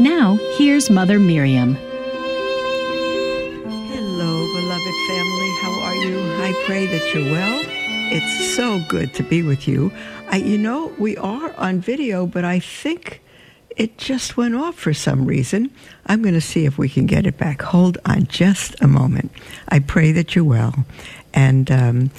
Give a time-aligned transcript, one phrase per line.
[0.00, 1.74] Now, here's Mother Miriam.
[3.84, 5.50] Hello, beloved family.
[5.60, 6.20] How are you?
[6.40, 7.64] I pray that you're well.
[8.12, 9.90] It's so good to be with you.
[10.30, 13.20] I, you know, we are on video, but I think
[13.70, 15.68] it just went off for some reason.
[16.06, 17.60] I'm going to see if we can get it back.
[17.62, 19.32] Hold on just a moment.
[19.68, 20.86] I pray that you're well.
[21.34, 22.12] And um,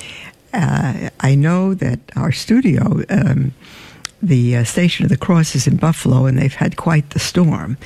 [0.53, 3.53] uh, I know that our studio, um,
[4.21, 7.77] the uh, Station of the Cross, is in Buffalo, and they've had quite the storm.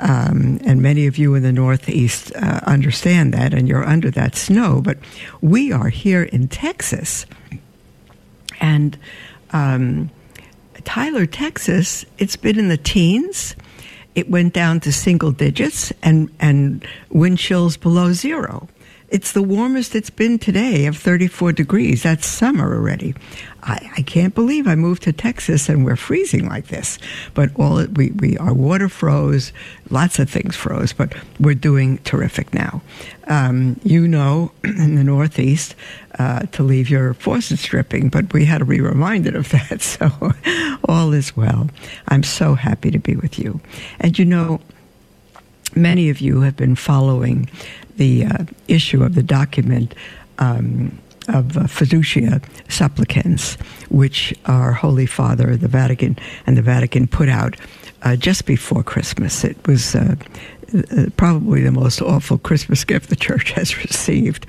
[0.00, 4.34] Um, and many of you in the Northeast uh, understand that, and you're under that
[4.34, 4.80] snow.
[4.82, 4.98] But
[5.40, 7.26] we are here in Texas.
[8.60, 8.98] And
[9.52, 10.10] um,
[10.84, 13.54] Tyler, Texas, it's been in the teens.
[14.14, 18.68] It went down to single digits and, and wind chills below zero.
[19.10, 22.02] It's the warmest it's been today of 34 degrees.
[22.02, 23.14] That's summer already.
[23.62, 26.98] I, I, can't believe I moved to Texas and we're freezing like this.
[27.32, 29.52] But all it, we, we our water froze,
[29.90, 32.82] lots of things froze, but we're doing terrific now.
[33.26, 35.74] Um, you know, in the Northeast,
[36.18, 39.80] uh, to leave your faucets dripping, but we had to be reminded of that.
[39.80, 40.32] So
[40.88, 41.68] all is well.
[42.08, 43.60] I'm so happy to be with you.
[44.00, 44.60] And you know,
[45.76, 47.48] many of you have been following
[47.96, 49.94] the uh, issue of the document
[50.38, 53.54] um, of uh, fiducia supplicans,
[53.88, 57.56] which our Holy Father, the Vatican, and the Vatican put out
[58.02, 59.44] uh, just before Christmas.
[59.44, 60.16] It was uh,
[60.74, 64.46] uh, probably the most awful Christmas gift the Church has received.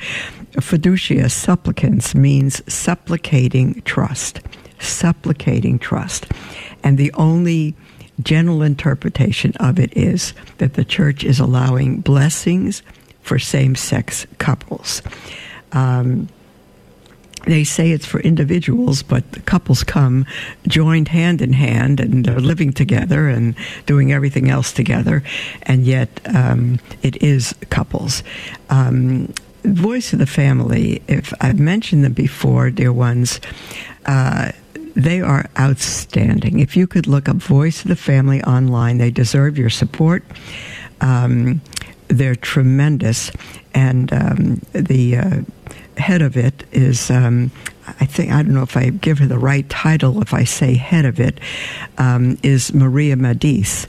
[0.53, 4.41] Fiducia supplicans means supplicating trust,
[4.79, 6.27] supplicating trust,
[6.83, 7.75] and the only
[8.21, 12.81] general interpretation of it is that the Church is allowing blessings
[13.21, 15.01] for same sex couples.
[15.71, 16.29] Um,
[17.45, 20.25] they say it's for individuals, but the couples come
[20.67, 23.55] joined hand in hand and are living together and
[23.85, 25.23] doing everything else together,
[25.63, 28.23] and yet um, it is couples.
[28.69, 29.33] Um,
[29.63, 33.39] Voice of the Family, if I've mentioned them before, dear ones,
[34.05, 34.51] uh,
[34.95, 36.59] they are outstanding.
[36.59, 40.23] If you could look up Voice of the Family online, they deserve your support.
[41.01, 41.61] Um,
[42.07, 43.31] they're tremendous,
[43.73, 45.41] and um, the uh,
[45.97, 47.11] head of it is.
[47.11, 47.51] Um,
[47.99, 50.73] I think I don't know if I give her the right title if I say
[50.73, 51.39] head of it
[51.99, 53.85] um, is Maria Madise,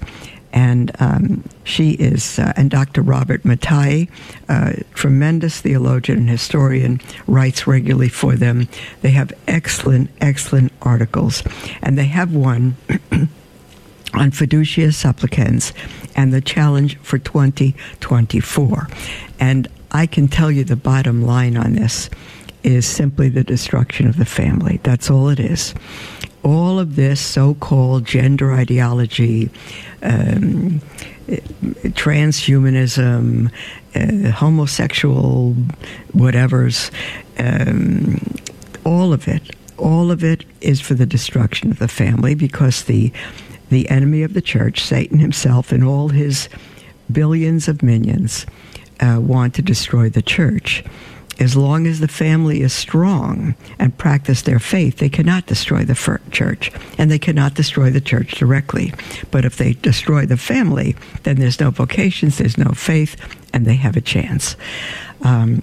[0.56, 3.02] and um, she is uh, and Dr.
[3.02, 4.08] Robert Mattei,
[4.48, 8.66] uh, tremendous theologian and historian, writes regularly for them.
[9.02, 11.42] They have excellent, excellent articles,
[11.82, 12.76] and they have one.
[14.14, 15.74] on fiducia supplicans
[16.14, 18.88] and the challenge for 2024.
[19.38, 22.08] And I can tell you the bottom line on this
[22.62, 24.80] is simply the destruction of the family.
[24.84, 25.74] That's all it is.
[26.46, 29.50] All of this so called gender ideology,
[30.00, 30.80] um,
[31.26, 33.50] transhumanism,
[33.96, 35.56] uh, homosexual
[36.14, 36.92] whatevers,
[37.38, 38.20] um,
[38.84, 43.12] all of it, all of it is for the destruction of the family because the
[43.68, 46.48] the enemy of the church, Satan himself, and all his
[47.10, 48.46] billions of minions
[49.00, 50.84] uh, want to destroy the church.
[51.38, 56.20] As long as the family is strong and practice their faith, they cannot destroy the
[56.30, 58.94] church, and they cannot destroy the church directly.
[59.30, 63.16] But if they destroy the family, then there's no vocations, there's no faith,
[63.52, 64.56] and they have a chance.
[65.22, 65.62] Um,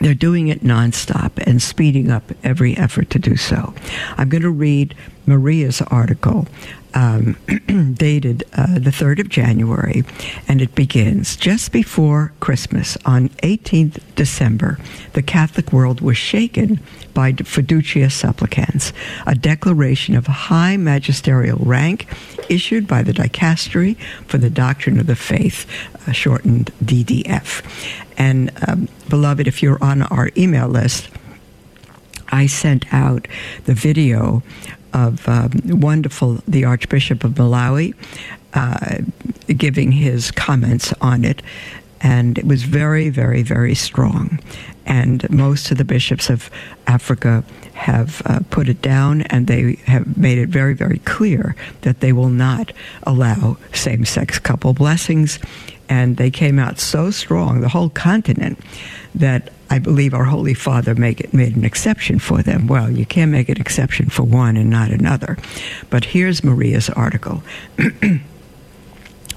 [0.00, 3.74] they're doing it nonstop and speeding up every effort to do so.
[4.16, 4.94] I'm going to read
[5.26, 6.46] Maria's article
[6.96, 7.36] um,
[7.94, 10.02] dated uh, the 3rd of January,
[10.48, 14.78] and it begins just before Christmas on 18th December.
[15.12, 16.80] The Catholic world was shaken
[17.12, 18.92] by Fiducia Supplicans,
[19.26, 22.06] a declaration of high magisterial rank
[22.48, 25.66] issued by the Dicastery for the Doctrine of the Faith,
[26.08, 27.62] uh, shortened DDF.
[28.16, 31.08] And, um, beloved, if you're on our email list,
[32.30, 33.28] I sent out
[33.64, 34.42] the video
[34.92, 37.94] of um, wonderful, the Archbishop of Malawi,
[38.54, 38.98] uh,
[39.48, 41.42] giving his comments on it.
[42.00, 44.38] and it was very, very, very strong.
[44.84, 46.50] And most of the bishops of
[46.86, 47.42] Africa
[47.72, 52.12] have uh, put it down, and they have made it very, very clear that they
[52.12, 55.38] will not allow same sex couple blessings.
[55.88, 58.58] And they came out so strong, the whole continent,
[59.14, 62.66] that I believe our Holy Father it, made an exception for them.
[62.66, 65.36] Well, you can't make an exception for one and not another.
[65.90, 67.42] But here's Maria's article.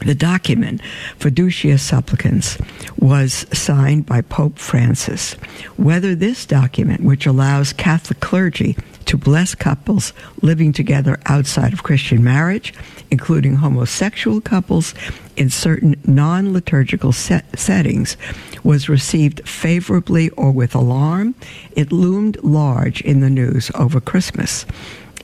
[0.06, 0.81] The document,
[1.19, 2.57] Fiducia Supplicans,
[2.98, 5.34] was signed by Pope Francis.
[5.75, 8.78] Whether this document, which allows Catholic clergy
[9.10, 10.14] to bless couples
[10.44, 12.76] living together outside of Christian marriage,
[13.10, 14.94] including homosexual couples
[15.36, 18.18] in certain non liturgical set- settings,
[18.64, 21.34] was received favorably or with alarm,
[21.72, 24.64] it loomed large in the news over Christmas.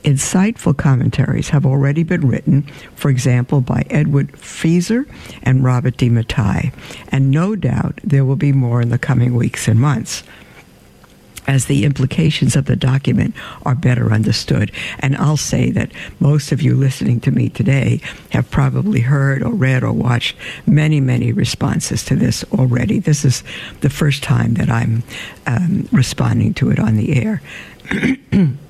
[0.02, 2.62] Insightful commentaries have already been written,
[2.96, 5.08] for example, by Edward Feser
[5.44, 6.72] and Robert de Mattei,
[7.10, 10.24] and no doubt there will be more in the coming weeks and months
[11.46, 13.34] as the implications of the document
[13.64, 14.72] are better understood.
[14.98, 18.00] And I'll say that most of you listening to me today
[18.30, 22.98] have probably heard or read or watched many, many responses to this already.
[22.98, 23.42] This is
[23.80, 25.02] the first time that I'm
[25.46, 27.42] um, responding to it on the air.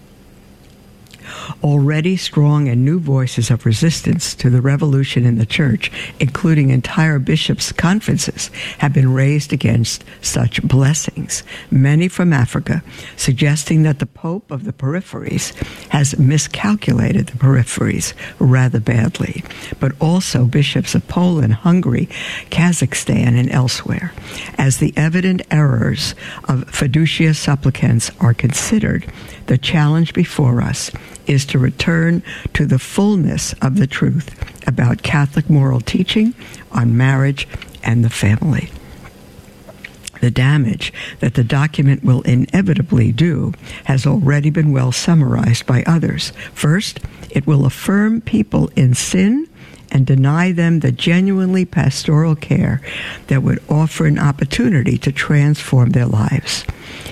[1.62, 5.90] already strong and new voices of resistance to the revolution in the church,
[6.20, 12.82] including entire bishops' conferences, have been raised against such blessings, many from Africa,
[13.17, 15.55] suggesting that the Pope of the peripheries
[15.88, 19.44] has miscalculated the peripheries rather badly,
[19.81, 22.08] but also bishops of Poland, Hungary,
[22.50, 24.12] Kazakhstan, and elsewhere,
[24.58, 26.14] as the evident errors
[26.49, 29.06] of fiducia supplicans are considered
[29.46, 30.90] the challenge before us
[31.26, 32.22] is to return
[32.54, 34.34] to the fullness of the truth
[34.66, 36.34] about Catholic moral teaching
[36.72, 37.48] on marriage
[37.82, 38.70] and the family.
[40.20, 43.52] The damage that the document will inevitably do
[43.84, 46.32] has already been well summarized by others.
[46.52, 47.00] First,
[47.31, 49.46] it will affirm people in sin
[49.91, 52.81] and deny them the genuinely pastoral care
[53.29, 56.65] that would offer an opportunity to transform their lives.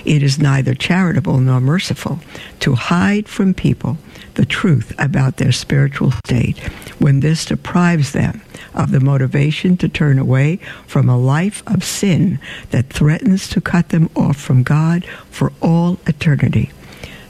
[0.03, 2.19] It is neither charitable nor merciful
[2.59, 3.97] to hide from people
[4.35, 6.57] the truth about their spiritual state
[6.99, 8.41] when this deprives them
[8.73, 12.39] of the motivation to turn away from a life of sin
[12.71, 16.71] that threatens to cut them off from God for all eternity.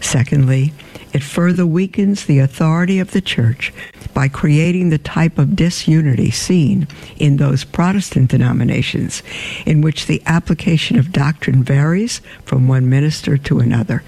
[0.02, 0.74] Secondly,
[1.16, 3.72] it further weakens the authority of the church
[4.14, 6.86] by creating the type of disunity seen
[7.16, 9.24] in those Protestant denominations
[9.66, 14.04] in which the application of doctrine varies from one minister to another.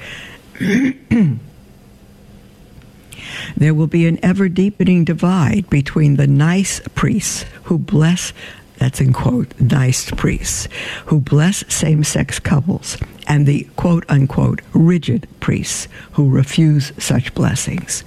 [3.56, 8.34] there will be an ever deepening divide between the nice priests who bless
[8.78, 10.68] that's in quote, nice priests
[11.08, 12.98] who bless same sex couples
[13.28, 18.04] and the quote unquote rigid priests who refuse such blessings.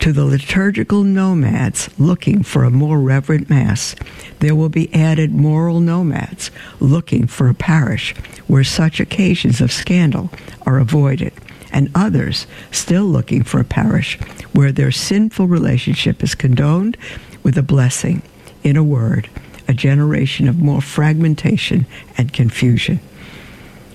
[0.00, 3.94] To the liturgical nomads looking for a more reverent Mass,
[4.40, 6.50] there will be added moral nomads
[6.80, 8.14] looking for a parish
[8.46, 10.30] where such occasions of scandal
[10.66, 11.32] are avoided,
[11.72, 14.18] and others still looking for a parish
[14.52, 16.96] where their sinful relationship is condoned
[17.42, 18.22] with a blessing.
[18.62, 19.28] In a word,
[19.68, 23.00] a generation of more fragmentation and confusion.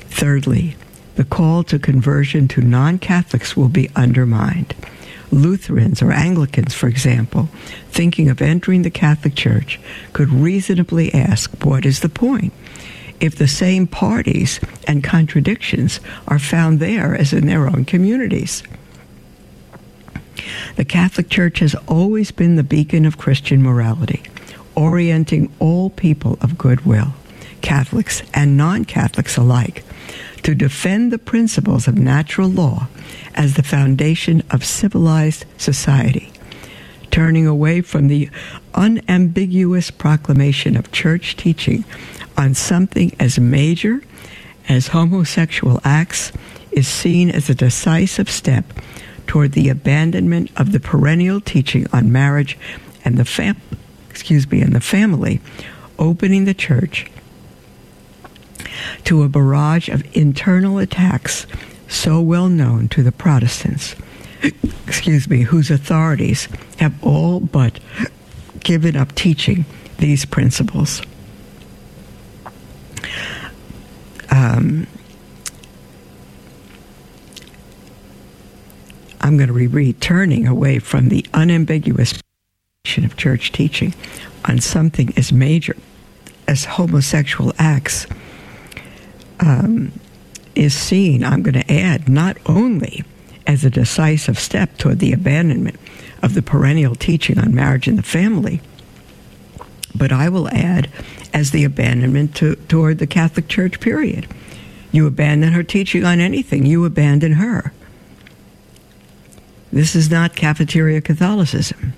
[0.09, 0.75] Thirdly,
[1.15, 4.73] the call to conversion to non Catholics will be undermined.
[5.31, 7.49] Lutherans or Anglicans, for example,
[7.89, 9.79] thinking of entering the Catholic Church,
[10.13, 12.53] could reasonably ask, What is the point?
[13.19, 18.63] If the same parties and contradictions are found there as in their own communities.
[20.77, 24.23] The Catholic Church has always been the beacon of Christian morality
[24.79, 27.13] orienting all people of goodwill,
[27.61, 29.83] Catholics and non Catholics alike,
[30.41, 32.87] to defend the principles of natural law
[33.35, 36.31] as the foundation of civilized society,
[37.11, 38.29] turning away from the
[38.73, 41.83] unambiguous proclamation of church teaching
[42.37, 44.01] on something as major
[44.69, 46.31] as homosexual acts
[46.71, 48.63] is seen as a decisive step
[49.27, 52.57] toward the abandonment of the perennial teaching on marriage
[53.03, 53.59] and the family
[54.19, 55.39] excuse me, and the family,
[55.97, 57.09] opening the church
[59.05, 61.47] to a barrage of internal attacks
[61.87, 63.95] so well known to the Protestants,
[64.87, 66.49] excuse me, whose authorities
[66.79, 67.79] have all but
[68.59, 69.63] given up teaching
[69.99, 71.01] these principles.
[74.29, 74.85] Um,
[79.21, 82.19] I'm going to be returning away from the unambiguous
[82.97, 83.93] of church teaching
[84.45, 85.75] on something as major
[86.47, 88.07] as homosexual acts
[89.41, 89.91] um,
[90.55, 93.03] is seen, I'm going to add, not only
[93.45, 95.79] as a decisive step toward the abandonment
[96.23, 98.61] of the perennial teaching on marriage and the family,
[99.93, 100.89] but I will add
[101.33, 104.27] as the abandonment to, toward the Catholic Church, period.
[104.91, 107.71] You abandon her teaching on anything, you abandon her.
[109.71, 111.93] This is not cafeteria Catholicism.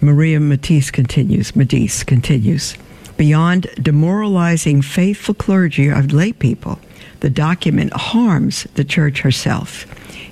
[0.00, 2.76] Maria Madise continues, Madise continues.
[3.16, 6.78] Beyond demoralizing faithful clergy of lay people,
[7.20, 9.86] the document harms the church herself.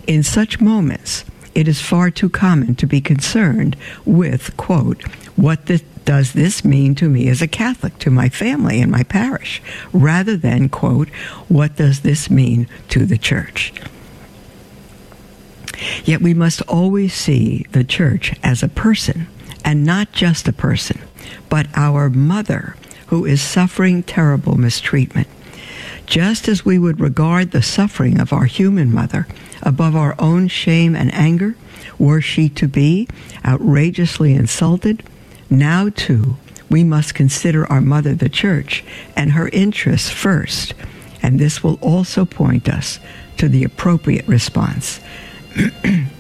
[0.06, 5.02] In such moments, it is far too common to be concerned with, quote,
[5.36, 9.02] what the, does this mean to me as a Catholic, to my family and my
[9.02, 11.08] parish, rather than, quote,
[11.48, 13.72] what does this mean to the church?
[16.04, 19.26] Yet we must always see the church as a person,
[19.64, 21.00] and not just a person,
[21.48, 25.28] but our mother who is suffering terrible mistreatment.
[26.06, 29.26] Just as we would regard the suffering of our human mother
[29.62, 31.56] above our own shame and anger,
[31.98, 33.08] were she to be
[33.44, 35.02] outrageously insulted,
[35.48, 36.36] now too
[36.68, 38.84] we must consider our mother, the church,
[39.16, 40.74] and her interests first,
[41.22, 42.98] and this will also point us
[43.36, 45.00] to the appropriate response.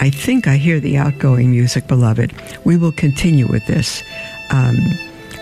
[0.00, 2.32] I think I hear the outgoing music, beloved.
[2.64, 4.02] We will continue with this
[4.50, 4.76] um,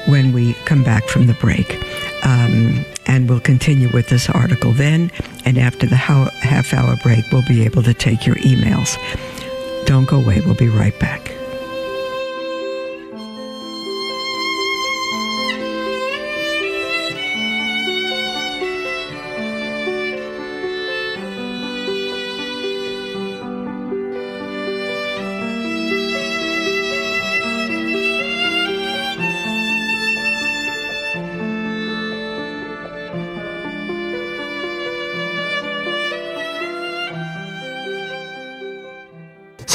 [0.07, 1.77] when we come back from the break.
[2.25, 5.12] Um, and we'll continue with this article then.
[5.45, 8.99] And after the half hour break, we'll be able to take your emails.
[9.87, 10.41] Don't go away.
[10.41, 11.38] We'll be right back.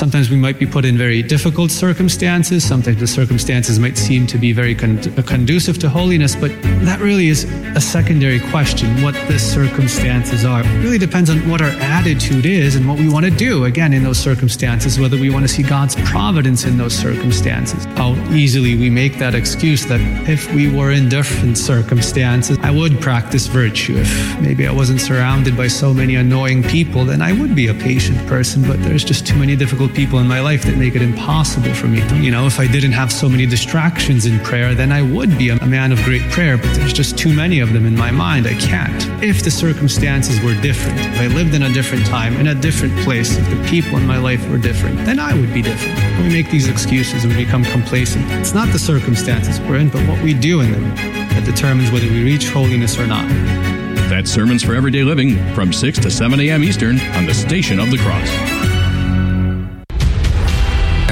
[0.03, 2.67] Sometimes we might be put in very difficult circumstances.
[2.67, 6.51] Sometimes the circumstances might seem to be very con- conducive to holiness, but
[6.83, 7.45] that really is
[7.77, 10.60] a secondary question what the circumstances are.
[10.60, 13.93] It really depends on what our attitude is and what we want to do, again,
[13.93, 17.86] in those circumstances, whether we want to see God's providence in those circumstances.
[17.95, 23.00] How easily we make that excuse that if we were in different circumstances, I would
[23.00, 23.95] practice virtue.
[23.95, 27.74] If maybe I wasn't surrounded by so many annoying people, then I would be a
[27.74, 31.01] patient person, but there's just too many difficult people in my life that make it
[31.01, 32.01] impossible for me.
[32.23, 35.50] You know, if I didn't have so many distractions in prayer, then I would be
[35.50, 38.47] a man of great prayer, but there's just too many of them in my mind.
[38.47, 39.23] I can't.
[39.23, 42.97] If the circumstances were different, if I lived in a different time, in a different
[43.00, 45.97] place, if the people in my life were different, then I would be different.
[46.23, 48.29] We make these excuses, and we become complacent.
[48.31, 50.95] It's not the circumstances we're in, but what we do in them
[51.29, 53.27] that determines whether we reach holiness or not.
[54.09, 56.63] That's Sermons for Everyday Living from 6 to 7 a.m.
[56.63, 58.73] Eastern on the Station of the Cross.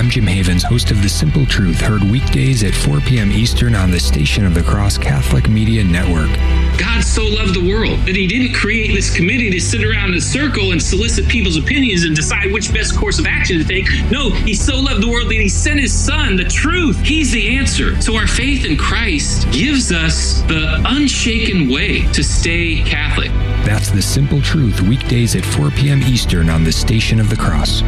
[0.01, 3.31] I'm Jim Havens, host of The Simple Truth, heard weekdays at 4 p.m.
[3.31, 6.35] Eastern on the Station of the Cross Catholic Media Network.
[6.79, 10.15] God so loved the world that he didn't create this committee to sit around in
[10.15, 13.85] a circle and solicit people's opinions and decide which best course of action to take.
[14.09, 16.99] No, he so loved the world that he sent his son, the truth.
[17.01, 18.01] He's the answer.
[18.01, 23.29] So our faith in Christ gives us the unshaken way to stay Catholic.
[23.65, 26.01] That's The Simple Truth, weekdays at 4 p.m.
[26.01, 27.83] Eastern on the Station of the Cross.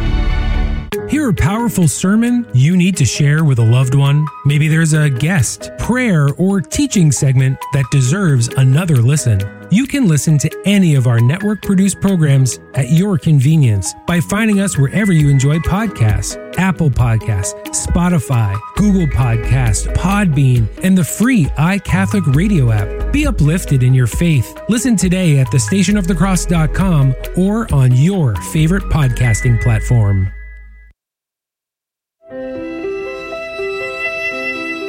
[1.14, 4.26] Hear a powerful sermon you need to share with a loved one?
[4.44, 9.40] Maybe there's a guest, prayer, or teaching segment that deserves another listen.
[9.70, 14.58] You can listen to any of our network produced programs at your convenience by finding
[14.58, 22.34] us wherever you enjoy podcasts Apple Podcasts, Spotify, Google Podcasts, Podbean, and the free iCatholic
[22.34, 23.12] radio app.
[23.12, 24.58] Be uplifted in your faith.
[24.68, 30.32] Listen today at thestationofthecross.com or on your favorite podcasting platform.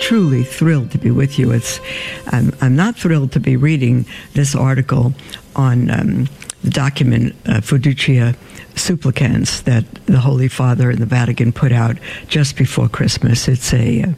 [0.00, 1.52] truly thrilled to be with you.
[1.52, 1.80] It's,
[2.28, 5.14] I'm, I'm not thrilled to be reading this article
[5.54, 6.28] on um,
[6.62, 8.36] the document uh, Fiducia
[8.74, 11.96] Supplicans that the Holy Father and the Vatican put out
[12.28, 13.48] just before Christmas.
[13.48, 14.12] It's a uh,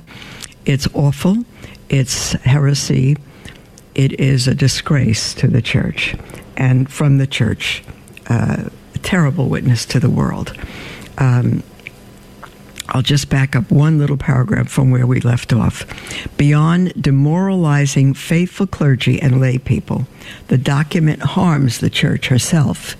[0.66, 1.44] It's awful.
[1.88, 3.16] It's heresy.
[3.94, 6.14] It is a disgrace to the church.
[6.56, 7.82] And from the church,
[8.28, 8.68] uh,
[9.02, 10.54] terrible witness to the world.
[11.18, 11.62] Um,
[12.90, 15.84] I'll just back up one little paragraph from where we left off.
[16.36, 20.06] Beyond demoralizing faithful clergy and lay people,
[20.48, 22.96] the document harms the church herself.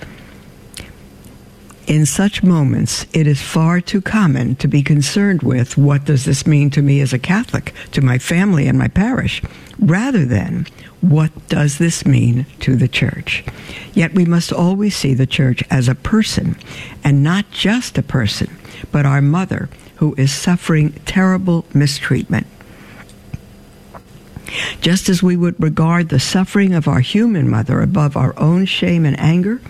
[1.88, 6.46] In such moments, it is far too common to be concerned with what does this
[6.46, 9.40] mean to me as a Catholic, to my family and my parish,
[9.78, 10.66] rather than
[11.00, 13.42] what does this mean to the church.
[13.94, 16.58] Yet we must always see the church as a person,
[17.02, 18.54] and not just a person,
[18.92, 22.46] but our mother who is suffering terrible mistreatment.
[24.80, 29.04] Just as we would regard the suffering of our human mother above our own shame
[29.04, 29.60] and anger,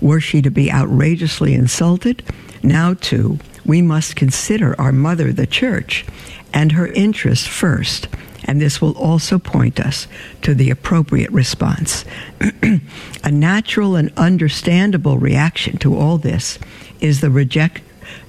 [0.00, 2.22] were she to be outrageously insulted,
[2.62, 6.04] now too we must consider our mother, the church,
[6.52, 8.08] and her interest first.
[8.44, 10.06] And this will also point us
[10.42, 12.04] to the appropriate response.
[13.24, 16.58] A natural and understandable reaction to all this
[17.00, 17.82] is the reject,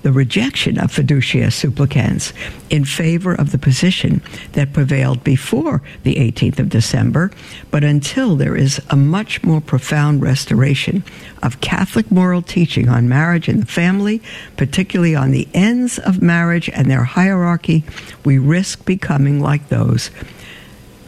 [0.08, 2.32] the rejection of fiducia supplicans
[2.70, 4.22] in favor of the position
[4.54, 7.30] that prevailed before the 18th of December,
[7.72, 11.04] but until there is a much more profound restoration
[11.44, 14.22] of Catholic moral teaching on marriage and the family,
[14.56, 17.84] particularly on the ends of marriage and their hierarchy,
[18.24, 20.10] we risk becoming like those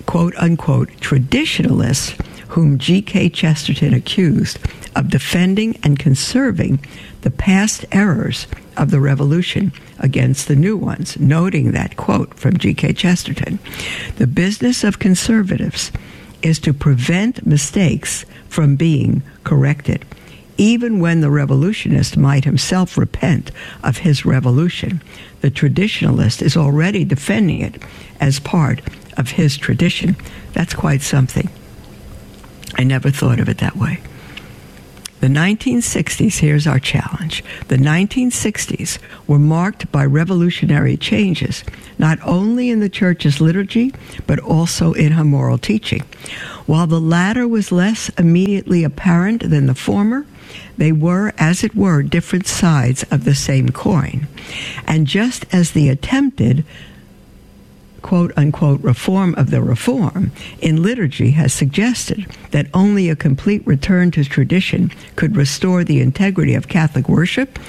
[0.08, 2.18] quote unquote traditionalists
[2.50, 3.30] whom G.K.
[3.30, 4.60] Chesterton accused
[4.96, 6.84] of defending and conserving
[7.22, 12.94] the past errors of the revolution against the new ones, noting that quote from G.K.
[12.94, 13.60] Chesterton
[14.18, 15.92] The business of conservatives
[16.42, 20.06] is to prevent mistakes from being corrected.
[20.58, 23.52] Even when the revolutionist might himself repent
[23.84, 25.02] of his revolution,
[25.42, 27.82] the traditionalist is already defending it
[28.20, 28.82] as part
[29.18, 30.18] of his tradition.
[30.54, 31.50] That's quite something.
[32.76, 34.00] I never thought of it that way.
[35.20, 37.44] The 1960s, here's our challenge.
[37.68, 41.66] The 1960s were marked by revolutionary changes,
[41.98, 43.94] not only in the church's liturgy,
[44.28, 46.04] but also in her moral teaching.
[46.68, 50.26] While the latter was less immediately apparent than the former,
[50.78, 54.28] they were, as it were, different sides of the same coin.
[54.88, 56.64] And just as the attempted
[58.02, 60.32] quote unquote reform of the reform
[60.62, 66.54] in liturgy has suggested that only a complete return to tradition could restore the integrity
[66.54, 67.60] of Catholic worship,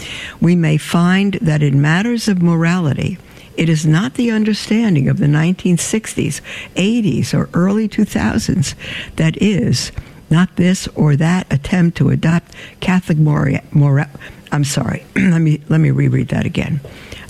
[0.41, 3.19] we may find that in matters of morality,
[3.57, 6.41] it is not the understanding of the 1960s,
[6.77, 8.75] 80s, or early 2000s
[9.17, 9.93] that is
[10.31, 13.59] not this or that attempt to adopt Catholic moral.
[13.73, 14.11] Mora-
[14.53, 15.05] I'm sorry.
[15.17, 16.81] let me let me reread that again.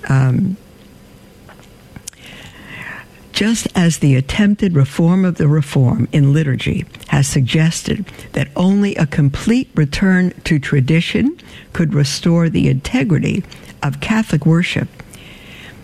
[0.08, 0.56] Um,
[3.40, 9.06] just as the attempted reform of the reform in liturgy has suggested that only a
[9.06, 11.40] complete return to tradition
[11.72, 13.42] could restore the integrity
[13.82, 14.88] of Catholic worship,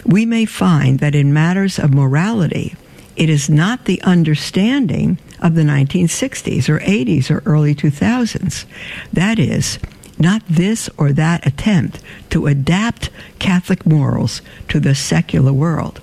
[0.05, 2.75] we may find that in matters of morality,
[3.17, 8.67] it is not the understanding of the 1960s or 80s or early 2000s.
[9.15, 9.79] That is,
[10.19, 16.03] not this or that attempt to adapt Catholic morals to the secular world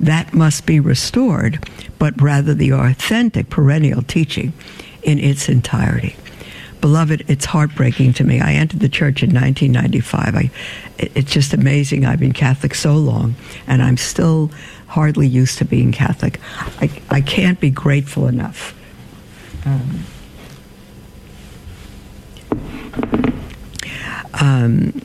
[0.00, 1.66] that must be restored,
[1.98, 4.52] but rather the authentic perennial teaching
[5.02, 6.16] in its entirety.
[6.80, 8.40] Beloved, it's heartbreaking to me.
[8.40, 10.34] I entered the church in 1995.
[10.34, 10.50] I,
[10.98, 12.04] it's just amazing.
[12.04, 14.50] I've been Catholic so long, and I'm still
[14.88, 16.38] hardly used to being Catholic.
[16.82, 18.74] I, I can't be grateful enough.
[19.64, 20.04] Um,
[24.34, 25.02] um,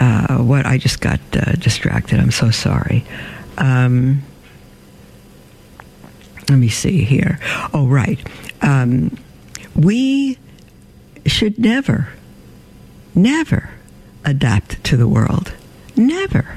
[0.00, 2.18] uh, what I just got uh, distracted.
[2.18, 3.04] I'm so sorry.
[3.58, 4.22] Um,
[6.48, 7.38] let me see here.
[7.72, 8.18] Oh, right.
[8.62, 9.16] Um,
[9.76, 10.38] we
[11.26, 12.08] should never,
[13.14, 13.70] never
[14.24, 15.52] adapt to the world.
[15.96, 16.56] Never.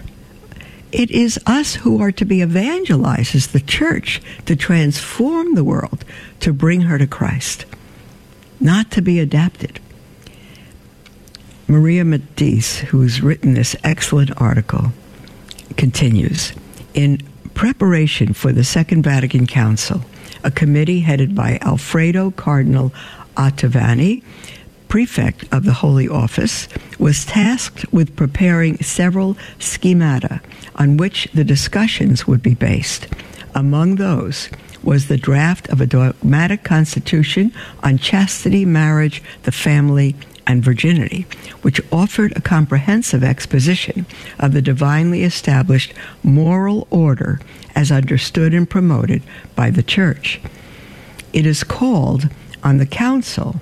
[0.92, 6.06] It is us who are to be evangelized as the church to transform the world,
[6.40, 7.66] to bring her to Christ,
[8.60, 9.80] not to be adapted.
[11.67, 14.91] Maria Madise, who's written this excellent article,
[15.78, 16.52] continues
[16.93, 17.21] In
[17.54, 20.02] preparation for the Second Vatican Council,
[20.43, 22.91] a committee headed by Alfredo Cardinal
[23.38, 24.23] Ottaviani,
[24.89, 26.67] prefect of the Holy Office,
[26.99, 30.41] was tasked with preparing several schemata
[30.76, 33.08] on which the discussions would be based.
[33.56, 34.49] Among those
[34.84, 40.15] was the draft of a dogmatic constitution on chastity, marriage, the family,
[40.46, 41.26] and Virginity,
[41.62, 44.06] which offered a comprehensive exposition
[44.40, 47.40] of the divinely established moral order
[47.76, 49.24] as understood and promoted
[49.56, 50.40] by the Church.
[51.32, 52.30] It is called
[52.64, 53.62] on the Council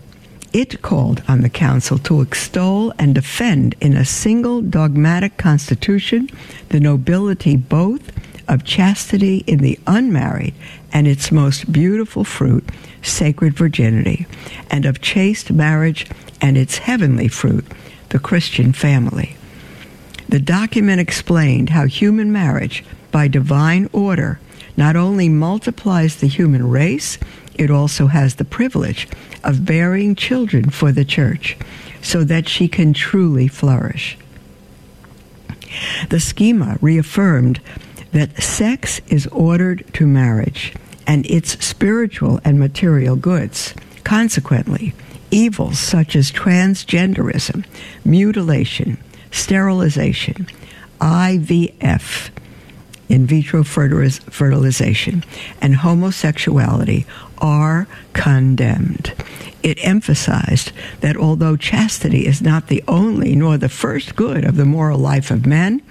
[0.53, 6.29] it called on the Council to extol and defend in a single dogmatic constitution
[6.69, 8.11] the nobility both
[8.49, 10.53] of chastity in the unmarried
[10.91, 12.67] and its most beautiful fruit,
[13.01, 14.27] sacred virginity,
[14.69, 16.05] and of chaste marriage
[16.41, 17.65] and its heavenly fruit,
[18.09, 19.35] the Christian family.
[20.27, 24.39] The document explained how human marriage, by divine order,
[24.77, 27.17] not only multiplies the human race,
[27.55, 29.07] it also has the privilege
[29.43, 31.57] of bearing children for the church
[32.01, 34.17] so that she can truly flourish.
[36.09, 37.59] The schema reaffirmed
[38.11, 40.73] that sex is ordered to marriage
[41.07, 43.73] and its spiritual and material goods.
[44.03, 44.93] Consequently,
[45.31, 47.65] evils such as transgenderism,
[48.05, 48.97] mutilation,
[49.31, 50.47] sterilization,
[50.99, 52.29] IVF,
[53.09, 55.23] in vitro fertilization,
[55.59, 57.05] and homosexuality
[57.39, 59.13] are condemned.
[59.63, 64.65] It emphasized that although chastity is not the only nor the first good of the
[64.65, 65.81] moral life of men,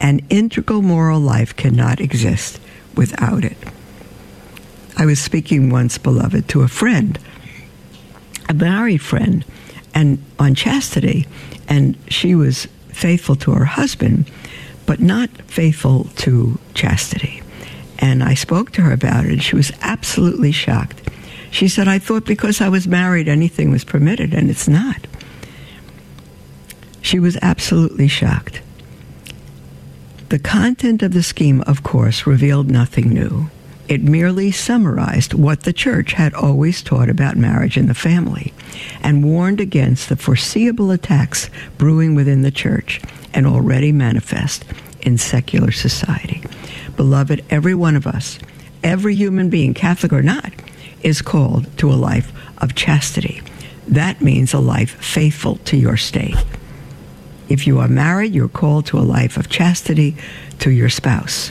[0.00, 2.60] an integral moral life cannot exist
[2.96, 3.56] without it.
[4.96, 7.18] I was speaking once, beloved, to a friend,
[8.50, 9.44] a married friend,
[9.94, 11.24] and on chastity,
[11.68, 14.28] and she was faithful to her husband,
[14.86, 17.42] but not faithful to chastity.
[18.00, 21.00] And I spoke to her about it, and she was absolutely shocked.
[21.52, 25.06] She said, I thought because I was married, anything was permitted, and it's not.
[27.02, 28.62] She was absolutely shocked.
[30.28, 33.48] The content of the scheme, of course, revealed nothing new.
[33.90, 38.54] It merely summarized what the church had always taught about marriage and the family
[39.02, 43.00] and warned against the foreseeable attacks brewing within the church
[43.34, 44.64] and already manifest
[45.00, 46.40] in secular society.
[46.96, 48.38] Beloved, every one of us,
[48.84, 50.52] every human being, Catholic or not,
[51.02, 53.42] is called to a life of chastity.
[53.88, 56.36] That means a life faithful to your state.
[57.48, 60.16] If you are married, you're called to a life of chastity
[60.60, 61.50] to your spouse.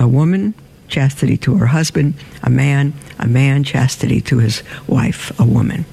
[0.00, 0.54] A woman,
[0.90, 2.14] chastity to her husband.
[2.42, 5.84] A man, a man, chastity to his wife, a woman.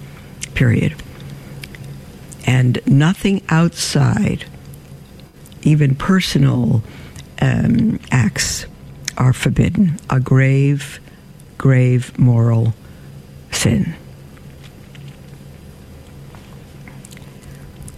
[0.53, 0.95] Period.
[2.45, 4.45] And nothing outside,
[5.63, 6.83] even personal
[7.41, 8.65] um, acts,
[9.17, 9.99] are forbidden.
[10.09, 10.99] A grave
[11.57, 12.73] grave moral
[13.51, 13.95] sin.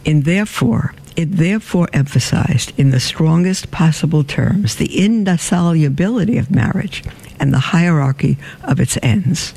[0.05, 7.03] And therefore, it therefore emphasized in the strongest possible terms the indissolubility of marriage
[7.41, 9.53] and the hierarchy of its ends.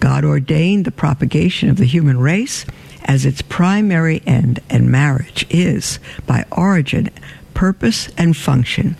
[0.00, 2.64] God ordained the propagation of the human race
[3.04, 7.10] as its primary end, and marriage is, by origin,
[7.52, 8.96] purpose, and function,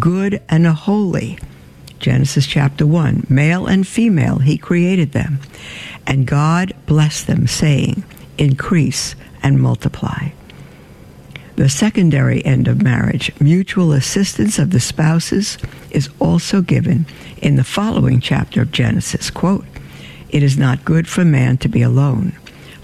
[0.00, 1.38] good and holy
[2.00, 3.28] Genesis chapter 1.
[3.28, 5.38] Male and female, he created them.
[6.08, 8.02] And God blessed them, saying,
[8.36, 10.30] Increase and multiply.
[11.56, 15.58] The secondary end of marriage, mutual assistance of the spouses,
[15.90, 17.04] is also given
[17.38, 19.30] in the following chapter of Genesis.
[19.30, 19.66] Quote,
[20.30, 22.32] It is not good for man to be alone.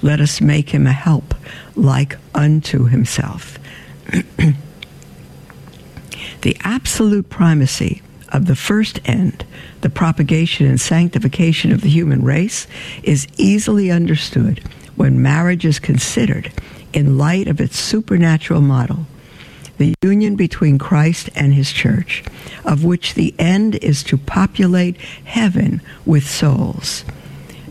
[0.02, 1.34] Let us make him a help
[1.74, 3.58] like unto himself.
[6.42, 9.46] the absolute primacy of the first end,
[9.80, 12.66] the propagation and sanctification of the human race,
[13.02, 14.62] is easily understood
[14.94, 16.52] when marriage is considered
[16.92, 19.06] in light of its supernatural model,
[19.78, 22.24] the union between Christ and his church,
[22.64, 27.04] of which the end is to populate heaven with souls.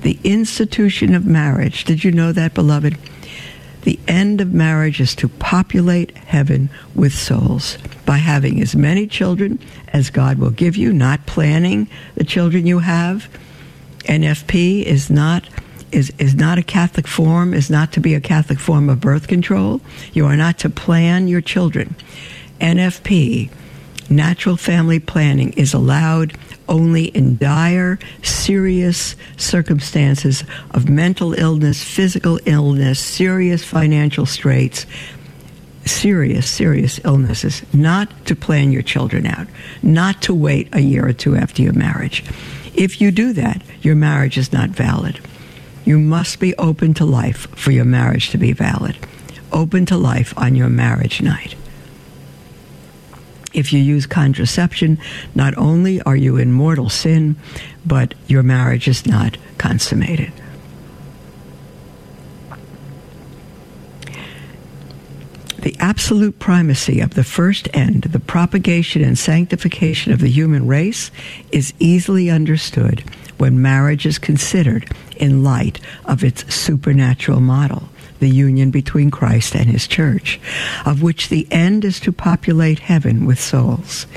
[0.01, 2.97] The institution of marriage, did you know that, beloved?
[3.81, 9.59] The end of marriage is to populate heaven with souls by having as many children
[9.93, 13.29] as God will give you, not planning the children you have.
[14.03, 15.47] NFP is not
[15.91, 19.27] is, is not a Catholic form, is not to be a Catholic form of birth
[19.27, 19.81] control.
[20.13, 21.95] You are not to plan your children.
[22.59, 23.49] NFP,
[24.09, 26.37] natural family planning, is allowed
[26.69, 34.85] only in dire, serious circumstances of mental illness, physical illness, serious financial straits,
[35.85, 39.47] serious, serious illnesses, not to plan your children out,
[39.81, 42.23] not to wait a year or two after your marriage.
[42.75, 45.19] If you do that, your marriage is not valid.
[45.87, 48.97] You must be open to life for your marriage to be valid.
[49.53, 51.55] Open to life on your marriage night.
[53.53, 54.99] If you use contraception,
[55.33, 57.37] not only are you in mortal sin,
[57.85, 60.33] but your marriage is not consummated.
[65.59, 71.11] The absolute primacy of the first end, the propagation and sanctification of the human race,
[71.53, 73.05] is easily understood
[73.37, 79.69] when marriage is considered in light of its supernatural model, the union between Christ and
[79.69, 80.39] his church,
[80.85, 84.07] of which the end is to populate heaven with souls.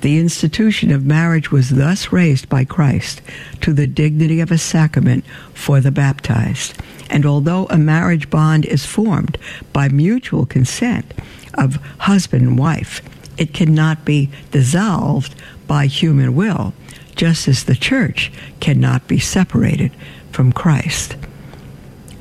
[0.00, 3.22] The institution of marriage was thus raised by Christ
[3.62, 6.74] to the dignity of a sacrament for the baptized.
[7.08, 9.38] And although a marriage bond is formed
[9.72, 11.14] by mutual consent
[11.54, 13.00] of husband and wife,
[13.38, 15.34] it cannot be dissolved
[15.66, 16.74] by human will,
[17.16, 18.30] just as the church
[18.60, 19.90] cannot be separated
[20.34, 21.16] from Christ.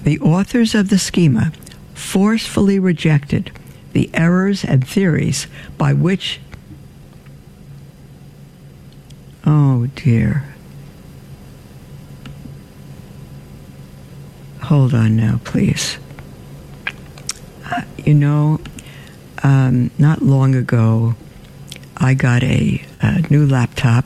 [0.04, 1.52] The authors of the schema
[1.96, 3.52] forcefully rejected
[3.94, 5.48] the errors and theories
[5.80, 6.40] by which
[9.46, 10.46] Oh dear.
[14.62, 15.98] Hold on now, please.
[17.66, 18.62] Uh, you know,
[19.42, 21.16] um, not long ago,
[21.98, 24.06] I got a, a new laptop,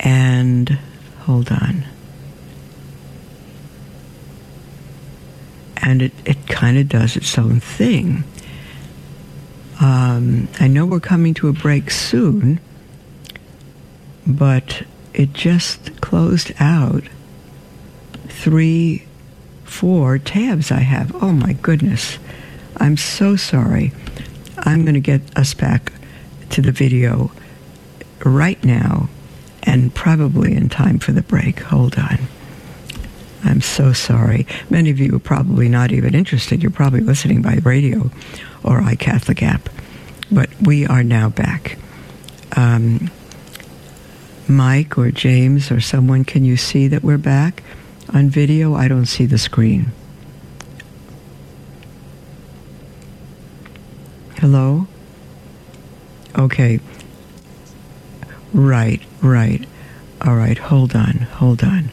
[0.00, 0.78] and
[1.20, 1.84] hold on.
[5.80, 8.24] And it, it kind of does its own thing.
[9.80, 12.60] Um, I know we're coming to a break soon,
[14.26, 14.82] but
[15.14, 17.04] it just closed out
[18.26, 19.06] three,
[19.64, 21.14] four tabs I have.
[21.22, 22.18] Oh my goodness.
[22.76, 23.92] I'm so sorry.
[24.58, 25.92] I'm going to get us back
[26.50, 27.30] to the video
[28.24, 29.08] right now
[29.62, 31.60] and probably in time for the break.
[31.60, 32.18] Hold on.
[33.44, 34.46] I'm so sorry.
[34.68, 36.62] Many of you are probably not even interested.
[36.62, 38.10] You're probably listening by radio
[38.64, 39.68] or iCatholic app.
[40.30, 41.78] But we are now back.
[42.56, 43.10] Um,
[44.48, 47.62] Mike or James or someone, can you see that we're back
[48.12, 48.74] on video?
[48.74, 49.92] I don't see the screen.
[54.38, 54.86] Hello?
[56.38, 56.80] Okay.
[58.52, 59.66] Right, right.
[60.22, 61.90] All right, hold on, hold on.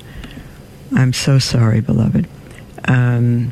[0.94, 2.28] I'm so sorry, beloved.
[2.88, 3.52] Um,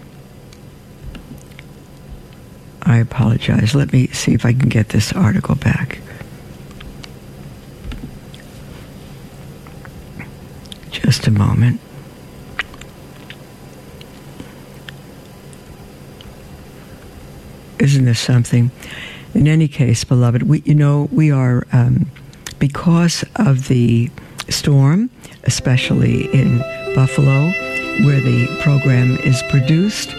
[2.83, 3.73] I apologize.
[3.73, 5.99] Let me see if I can get this article back.
[10.91, 11.79] Just a moment.
[17.79, 18.71] Isn't this something?
[19.33, 22.09] In any case, beloved, we you know we are um,
[22.59, 24.09] because of the
[24.49, 25.09] storm,
[25.43, 26.59] especially in
[26.95, 27.51] Buffalo,
[28.05, 30.15] where the program is produced.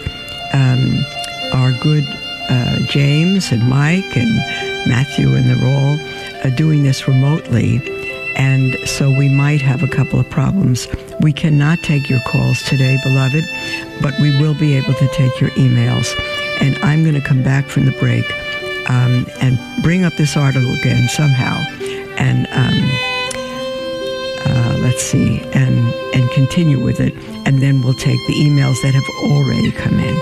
[0.53, 1.05] Um,
[1.53, 2.05] our good
[2.49, 4.35] uh, James and Mike and
[4.87, 5.99] Matthew and they're all
[6.45, 7.79] uh, doing this remotely
[8.35, 10.87] and so we might have a couple of problems.
[11.21, 13.45] We cannot take your calls today, beloved,
[14.01, 16.13] but we will be able to take your emails.
[16.61, 18.25] And I'm going to come back from the break
[18.89, 21.55] um, and bring up this article again somehow,
[22.17, 23.14] and um,
[24.85, 25.77] let's see, and
[26.13, 27.13] and continue with it,
[27.47, 30.15] and then we'll take the emails that have already come in.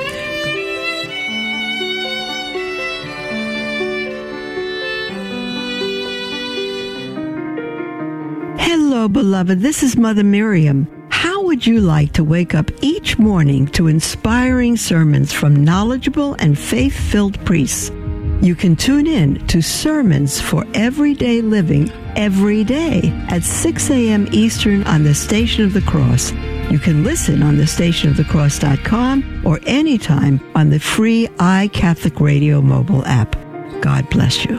[8.57, 9.59] Hello, beloved.
[9.59, 10.87] This is Mother Miriam.
[11.09, 16.57] How would you like to wake up each morning to inspiring sermons from knowledgeable and
[16.57, 17.91] faith filled priests?
[18.41, 24.27] You can tune in to Sermons for Everyday Living every day at 6 a.m.
[24.31, 26.33] Eastern on the Station of the Cross.
[26.69, 33.35] You can listen on the stationofthecross.com or anytime on the free iCatholic Radio mobile app.
[33.81, 34.57] God bless you.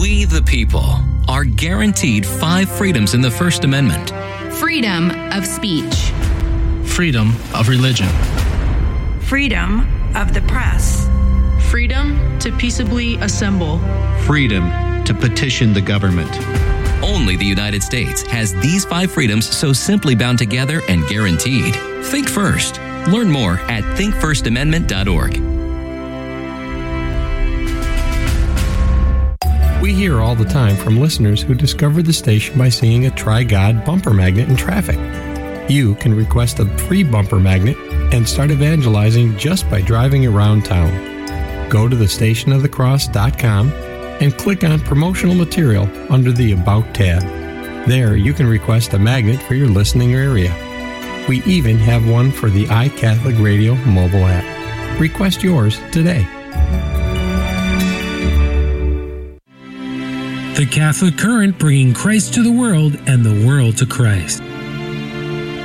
[0.00, 0.96] We the people
[1.28, 4.12] are guaranteed five freedoms in the First Amendment
[4.54, 6.12] freedom of speech,
[6.84, 8.08] freedom of religion,
[9.20, 11.08] freedom of the press,
[11.70, 13.78] freedom to peaceably assemble,
[14.24, 14.70] freedom
[15.04, 16.30] to petition the government.
[17.02, 21.74] Only the United States has these five freedoms so simply bound together and guaranteed.
[22.04, 22.78] Think first.
[23.08, 25.52] Learn more at thinkfirstamendment.org.
[29.82, 33.42] We hear all the time from listeners who discovered the station by seeing a Try
[33.42, 34.96] God bumper magnet in traffic.
[35.68, 37.76] You can request a free bumper magnet
[38.12, 41.68] and start evangelizing just by driving around town.
[41.68, 47.22] Go to thestationofthecross.com and click on promotional material under the About tab.
[47.88, 50.54] There, you can request a magnet for your listening area.
[51.28, 55.00] We even have one for the iCatholic Radio mobile app.
[55.00, 56.26] Request yours today.
[60.54, 64.42] The Catholic Current bringing Christ to the world and the world to Christ.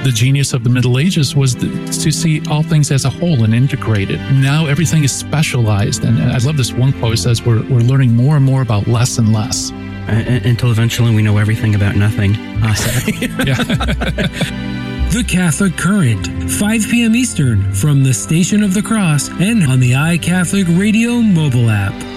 [0.03, 3.43] The genius of the Middle Ages was the, to see all things as a whole
[3.43, 4.19] and integrated.
[4.31, 6.03] Now everything is specialized.
[6.03, 8.87] And, and I love this one quote says we're, we're learning more and more about
[8.87, 9.71] less and less.
[9.71, 12.33] Uh, until eventually we know everything about nothing.
[12.37, 12.73] Uh,
[15.11, 17.13] the Catholic Current, 5 p.m.
[17.13, 22.16] Eastern, from the Station of the Cross and on the iCatholic Radio mobile app.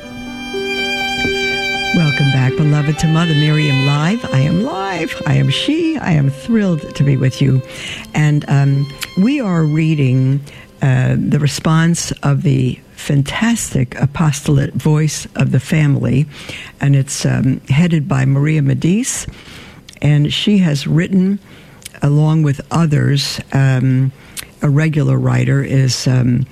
[1.93, 4.23] Welcome back, beloved, to Mother Miriam Live.
[4.33, 5.21] I am live.
[5.27, 5.97] I am she.
[5.97, 7.61] I am thrilled to be with you.
[8.13, 10.39] And um, we are reading
[10.81, 16.27] uh, the response of the fantastic apostolate Voice of the Family,
[16.79, 19.27] and it's um, headed by Maria Madise.
[20.01, 21.39] And she has written,
[22.01, 24.13] along with others, um,
[24.61, 26.45] a regular writer is um,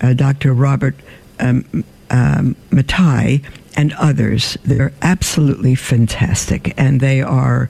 [0.00, 0.54] uh, Dr.
[0.54, 0.94] Robert
[1.40, 3.42] um, um, Mattei
[3.76, 4.56] and others.
[4.64, 6.74] They're absolutely fantastic.
[6.76, 7.68] And they are,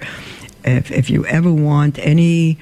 [0.64, 2.58] if, if you ever want any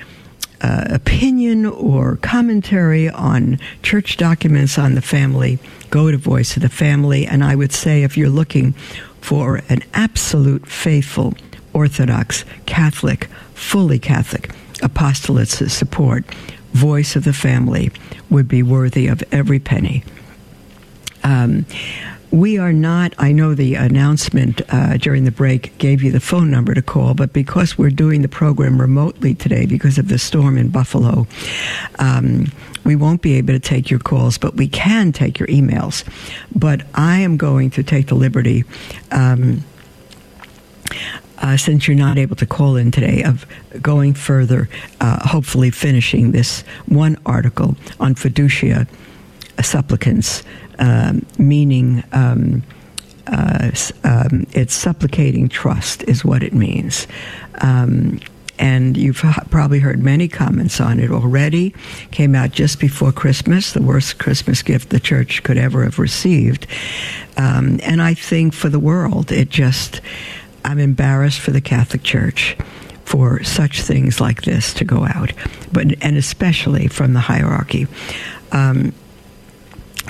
[0.60, 5.58] uh, opinion or commentary on church documents on the family,
[5.90, 7.26] go to Voice of the Family.
[7.26, 8.72] And I would say if you're looking
[9.20, 11.34] for an absolute faithful,
[11.72, 14.50] Orthodox, Catholic, fully Catholic
[14.82, 16.24] apostolate's support,
[16.72, 17.90] Voice of the Family
[18.30, 20.04] would be worthy of every penny.
[21.24, 21.66] Um,
[22.32, 26.50] we are not, I know the announcement uh, during the break gave you the phone
[26.50, 30.56] number to call, but because we're doing the program remotely today because of the storm
[30.56, 31.26] in Buffalo,
[31.98, 32.46] um,
[32.84, 36.04] we won't be able to take your calls, but we can take your emails.
[36.56, 38.64] But I am going to take the liberty.
[39.10, 39.62] Um,
[41.38, 43.44] uh, since you're not able to call in today, of
[43.82, 44.68] going further,
[45.00, 48.86] uh, hopefully finishing this one article on fiducia
[49.60, 50.42] supplicans
[50.78, 52.62] um, meaning um,
[53.26, 53.70] uh,
[54.04, 57.06] um, it's supplicating trust is what it means.
[57.60, 58.20] Um,
[58.58, 61.74] and you've probably heard many comments on it already.
[62.10, 66.66] Came out just before Christmas, the worst Christmas gift the church could ever have received.
[67.36, 70.00] Um, and I think for the world, it just,
[70.64, 72.56] I'm embarrassed for the Catholic Church
[73.04, 75.32] for such things like this to go out,
[75.72, 77.86] but and especially from the hierarchy.
[78.52, 78.94] Um,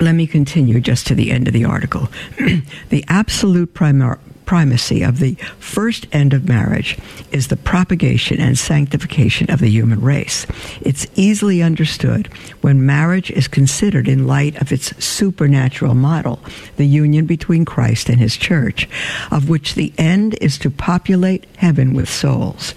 [0.00, 2.09] let me continue just to the end of the article.
[2.88, 6.98] the absolute primar- primacy of the first end of marriage
[7.31, 10.46] is the propagation and sanctification of the human race.
[10.81, 12.26] It's easily understood
[12.61, 16.40] when marriage is considered in light of its supernatural model,
[16.76, 18.88] the union between Christ and his church,
[19.31, 22.74] of which the end is to populate heaven with souls.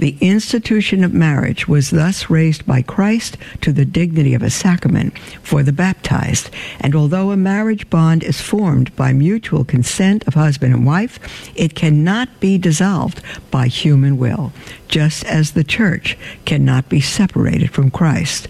[0.00, 5.18] The institution of marriage was thus raised by Christ to the dignity of a sacrament
[5.42, 6.48] for the baptized.
[6.80, 11.20] And although a marriage bond is formed by mutual consent of husband and wife,
[11.54, 14.54] it cannot be dissolved by human will,
[14.88, 18.48] just as the church cannot be separated from Christ.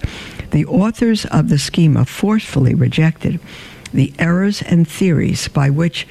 [0.52, 3.40] The authors of the schema forcefully rejected
[3.92, 6.06] the errors and theories by which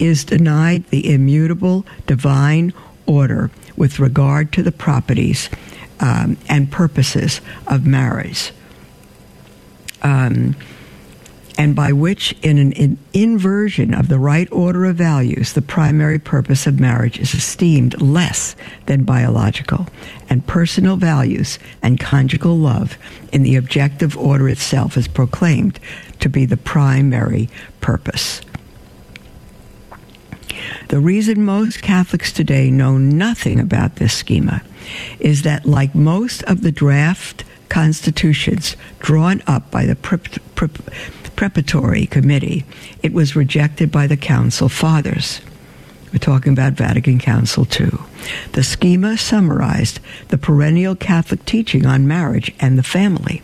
[0.00, 2.72] is denied the immutable divine
[3.06, 5.48] order with regard to the properties
[6.00, 8.52] um, and purposes of marriage.
[10.02, 10.54] Um,
[11.56, 16.18] and by which, in an in inversion of the right order of values, the primary
[16.18, 19.86] purpose of marriage is esteemed less than biological,
[20.28, 22.98] and personal values and conjugal love
[23.32, 25.80] in the objective order itself is proclaimed
[26.18, 27.48] to be the primary
[27.80, 28.42] purpose.
[30.88, 34.62] The reason most Catholics today know nothing about this schema
[35.18, 40.18] is that, like most of the draft constitutions drawn up by the pre-
[40.54, 40.68] pre-
[41.36, 42.64] preparatory committee,
[43.02, 45.40] it was rejected by the Council Fathers.
[46.12, 47.92] We're talking about Vatican Council II.
[48.52, 53.42] The schema summarized the perennial Catholic teaching on marriage and the family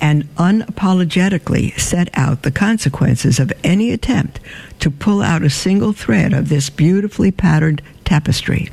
[0.00, 4.40] and unapologetically set out the consequences of any attempt
[4.80, 8.70] to pull out a single thread of this beautifully patterned tapestry.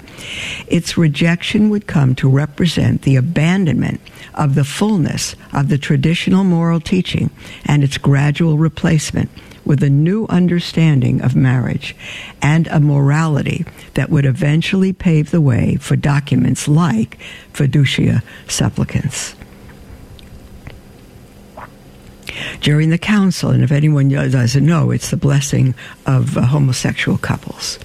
[0.68, 4.02] Its rejection would come to represent the abandonment
[4.34, 7.30] of the fullness of the traditional moral teaching
[7.66, 9.30] and its gradual replacement
[9.66, 11.96] with a new understanding of marriage
[12.42, 17.20] and a morality that would eventually pave the way for documents like
[17.54, 19.36] fiducia supplicans.
[22.62, 25.76] During the council, and if anyone doesn't know, it's the blessing
[26.06, 27.80] of uh, homosexual couples.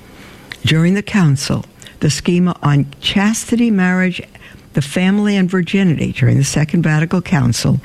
[0.64, 1.64] During the council,
[2.00, 4.20] the schema on chastity, marriage,
[4.74, 7.80] the family, and virginity during the Second Vatican Council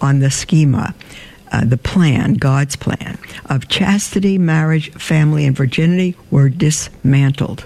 [0.00, 0.94] on the schema,
[1.52, 7.64] uh, the plan, God's plan of chastity, marriage, family, and virginity were dismantled,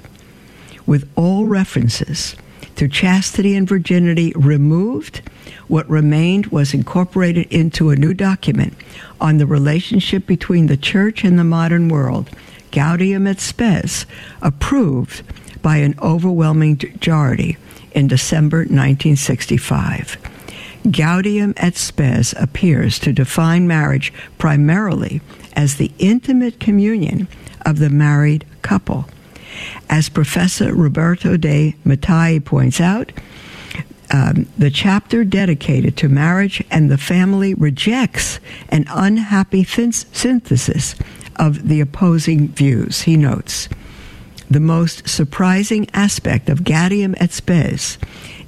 [0.87, 2.37] with all references
[2.77, 5.23] to chastity and virginity removed.
[5.67, 8.75] What remained was incorporated into a new document
[9.21, 12.31] on the relationship between the church and the modern world,
[12.71, 14.07] Gaudium et Spes,
[14.43, 15.23] approved
[15.63, 17.57] by an overwhelming majority
[17.93, 20.17] in December 1965.
[20.91, 25.21] Gaudium et Spes appears to define marriage primarily
[25.55, 27.29] as the intimate communion
[27.67, 29.07] of the married couple.
[29.91, 33.13] As Professor Roberto de Mattei points out,
[34.11, 38.41] um, the chapter dedicated to marriage and the family rejects
[38.71, 40.95] an unhappy synthesis
[41.37, 43.03] of the opposing views.
[43.03, 43.69] He notes
[44.51, 47.99] the most surprising aspect of Gaudium et Spes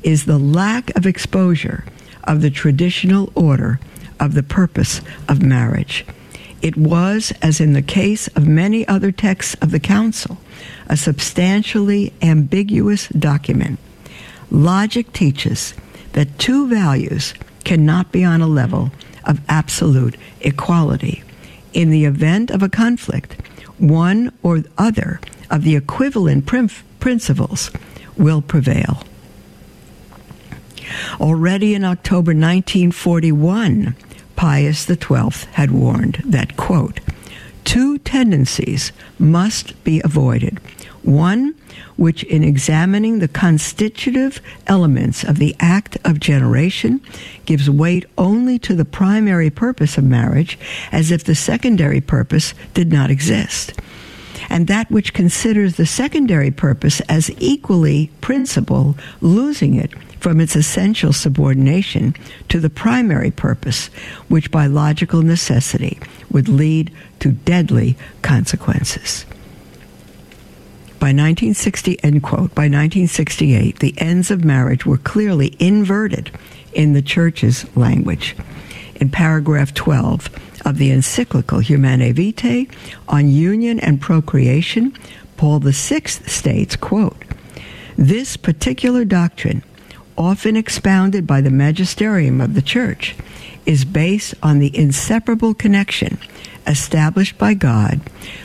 [0.02, 1.84] is the lack of exposure
[2.24, 3.78] of the traditional order
[4.18, 6.06] of the purpose of marriage.
[6.62, 10.38] It was, as in the case of many other texts of the Council,
[10.88, 13.78] a substantially ambiguous document.
[14.50, 15.74] Logic teaches
[16.12, 17.34] that two values
[17.64, 18.90] cannot be on a level
[19.24, 21.22] of absolute equality.
[21.72, 23.36] In the event of a conflict,
[23.78, 25.20] one or other
[25.50, 27.70] of the equivalent principles
[28.16, 29.04] will prevail.
[31.20, 33.94] Already in October 1941,
[34.34, 37.00] Pius XII had warned that, quote,
[37.64, 40.58] two tendencies must be avoided.
[41.02, 41.54] One,
[41.96, 47.00] which in examining the constitutive elements of the act of generation
[47.46, 50.58] gives weight only to the primary purpose of marriage
[50.92, 53.72] as if the secondary purpose did not exist
[54.48, 61.12] and that which considers the secondary purpose as equally principal, losing it from its essential
[61.12, 62.14] subordination
[62.48, 63.86] to the primary purpose,
[64.28, 65.98] which by logical necessity
[66.30, 69.24] would lead to deadly consequences.
[71.00, 76.30] By 1960, end quote, by 1968, the ends of marriage were clearly inverted
[76.74, 78.36] in the church's language.
[78.96, 80.28] In paragraph 12,
[80.66, 82.66] of the encyclical Humanae Vitae
[83.08, 84.94] on union and procreation,
[85.38, 87.24] Paul VI states, quote,
[87.96, 89.62] This particular doctrine,
[90.18, 93.16] often expounded by the magisterium of the Church,
[93.64, 96.18] is based on the inseparable connection
[96.66, 98.00] established by God,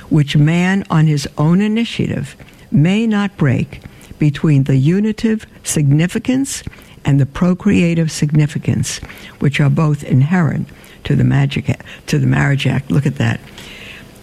[0.10, 2.36] which man on his own initiative
[2.72, 3.82] may not break
[4.20, 6.64] between the unitive significance
[7.04, 8.98] and the procreative significance,
[9.40, 10.68] which are both inherent
[11.04, 12.92] to the magic to the marriage act.
[12.92, 13.40] Look at that.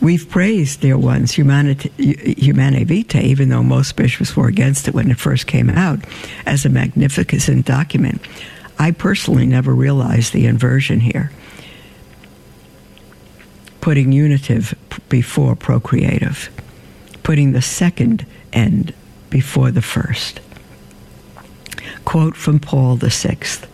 [0.01, 1.89] We've praised, dear ones, Humanity,
[2.37, 6.01] Humanae Vitae, even though most bishops were against it when it first came out,
[6.45, 8.21] as a magnificent document.
[8.81, 11.31] I personally never realized the inversion here,
[13.83, 14.75] putting unitive
[15.11, 16.49] before procreative,
[17.25, 18.95] putting the second end
[19.29, 20.41] before the first.
[22.05, 23.69] Quote from Paul Sixth.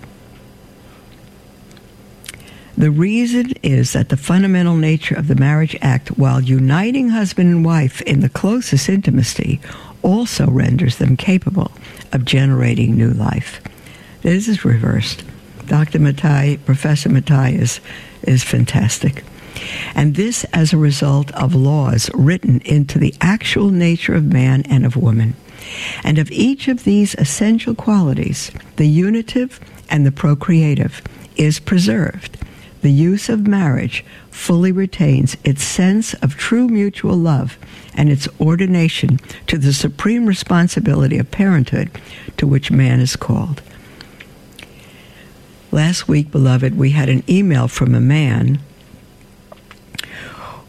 [2.77, 7.65] The reason is that the fundamental nature of the Marriage Act, while uniting husband and
[7.65, 9.61] wife in the closest intimacy,
[10.03, 11.73] also renders them capable
[12.13, 13.61] of generating new life.
[14.23, 15.23] This is reversed.
[15.67, 15.99] Dr.
[15.99, 17.81] Mattei, Professor Mattei is,
[18.23, 19.23] is fantastic.
[19.95, 24.85] And this as a result of laws written into the actual nature of man and
[24.85, 25.35] of woman.
[26.03, 31.03] And of each of these essential qualities, the unitive and the procreative,
[31.37, 32.39] is preserved
[32.81, 37.59] the use of marriage fully retains its sense of true mutual love
[37.95, 41.91] and its ordination to the supreme responsibility of parenthood
[42.37, 43.63] to which man is called.
[45.73, 48.61] Last week, beloved, we had an email from a man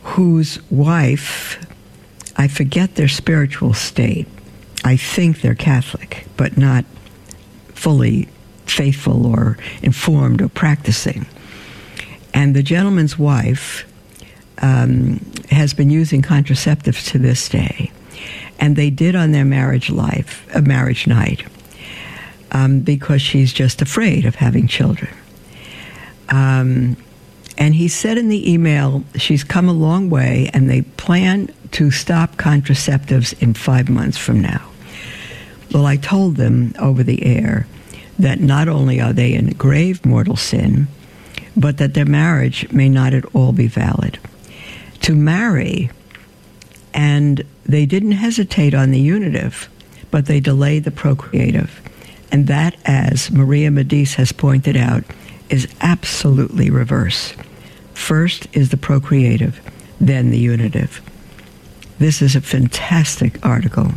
[0.09, 1.63] whose wife,
[2.35, 4.27] I forget their spiritual state.
[4.83, 6.83] I think they're Catholic, but not
[7.75, 8.27] fully
[8.65, 11.27] faithful or informed or practicing.
[12.33, 13.85] And the gentleman's wife
[14.61, 15.19] um,
[15.51, 17.91] has been using contraceptives to this day.
[18.59, 21.43] And they did on their marriage life, a uh, marriage night,
[22.51, 25.15] um, because she's just afraid of having children.
[26.29, 26.97] Um,
[27.59, 31.91] and he said in the email, she's come a long way, and they plan to
[31.91, 34.65] stop contraceptives in five months from now.
[35.73, 37.67] Well, I told them over the air
[38.17, 40.87] that not only are they in grave mortal sin,
[41.55, 44.17] but that their marriage may not at all be valid.
[45.01, 45.91] To marry,
[46.93, 49.69] and they didn't hesitate on the unitive,
[50.11, 51.81] but they delayed the procreative.
[52.31, 55.03] And that, as Maria Madise has pointed out,
[55.49, 57.33] is absolutely reverse.
[57.99, 59.61] First is the procreative,
[60.01, 60.99] then the unitive.
[61.99, 63.91] This is a fantastic article.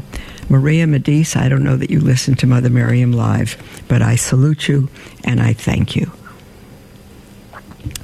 [0.50, 3.56] Maria Madise, I don't know that you listen to Mother Miriam live,
[3.88, 4.90] but I salute you
[5.24, 6.12] and I thank you.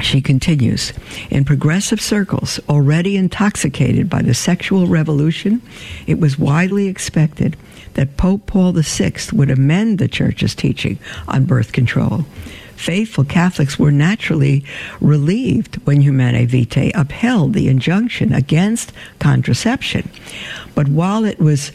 [0.01, 0.95] She continues
[1.29, 5.61] In progressive circles, already intoxicated by the sexual revolution,
[6.07, 7.55] it was widely expected
[7.95, 12.25] that Pope Paul VI would amend the Church's teaching on birth control.
[12.79, 14.65] Faithful Catholics were naturally
[15.01, 20.09] relieved when Humanae Vitae upheld the injunction against contraception.
[20.77, 21.73] But while it was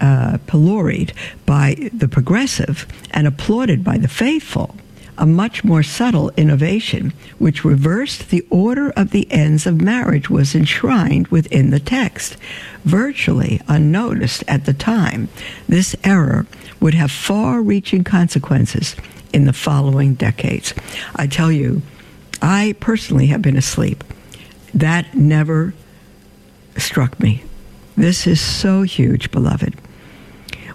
[0.00, 1.12] uh, pilloried
[1.44, 4.74] by the progressive and applauded by the faithful,
[5.18, 10.54] a much more subtle innovation, which reversed the order of the ends of marriage, was
[10.54, 12.36] enshrined within the text.
[12.84, 15.28] Virtually unnoticed at the time,
[15.68, 16.46] this error
[16.80, 18.94] would have far reaching consequences
[19.32, 20.72] in the following decades.
[21.16, 21.82] I tell you,
[22.40, 24.04] I personally have been asleep.
[24.72, 25.74] That never
[26.76, 27.42] struck me.
[27.96, 29.74] This is so huge, beloved.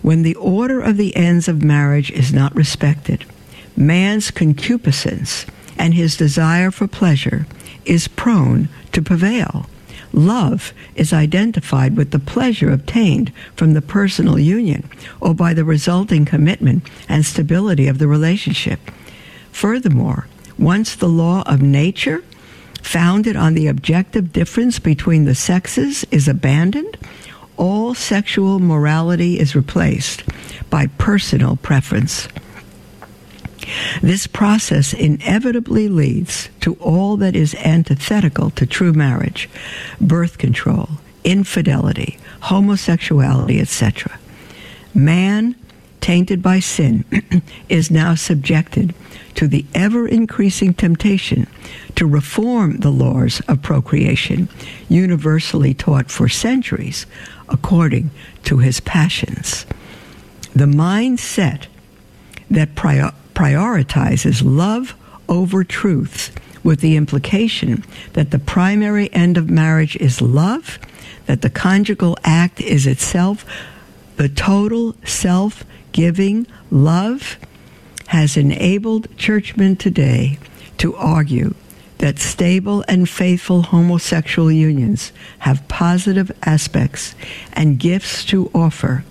[0.02, 3.24] When the order of the ends of marriage is not respected,
[3.76, 5.46] man's concupiscence
[5.78, 7.46] and his desire for pleasure
[7.86, 9.68] is prone to prevail.
[10.14, 14.88] Love is identified with the pleasure obtained from the personal union
[15.20, 18.80] or by the resulting commitment and stability of the relationship.
[19.52, 22.24] Furthermore, once the law of nature,
[22.84, 26.98] founded on the objective difference between the sexes, is abandoned,
[27.58, 30.24] all sexual morality is replaced
[30.70, 32.28] by personal preference.
[34.02, 39.50] This process inevitably leads to all that is antithetical to true marriage
[40.00, 40.90] birth control,
[41.24, 44.20] infidelity, homosexuality, etc.
[44.94, 45.56] Man,
[46.02, 47.06] tainted by sin,
[47.70, 48.94] is now subjected
[49.36, 51.48] to the ever increasing temptation
[51.96, 54.50] to reform the laws of procreation,
[54.90, 57.06] universally taught for centuries,
[57.50, 58.12] according
[58.44, 59.66] to his passions.
[60.56, 61.68] The mindset
[62.50, 64.96] that prior prioritizes love
[65.28, 70.80] over truth, with the implication that the primary end of marriage is love,
[71.26, 73.46] that the conjugal act is itself
[74.16, 77.38] the total self giving love,
[78.08, 80.38] has enabled churchmen today
[80.78, 81.54] to argue
[81.98, 87.16] that stable and faithful homosexual unions have positive aspects
[87.54, 89.04] and gifts to offer,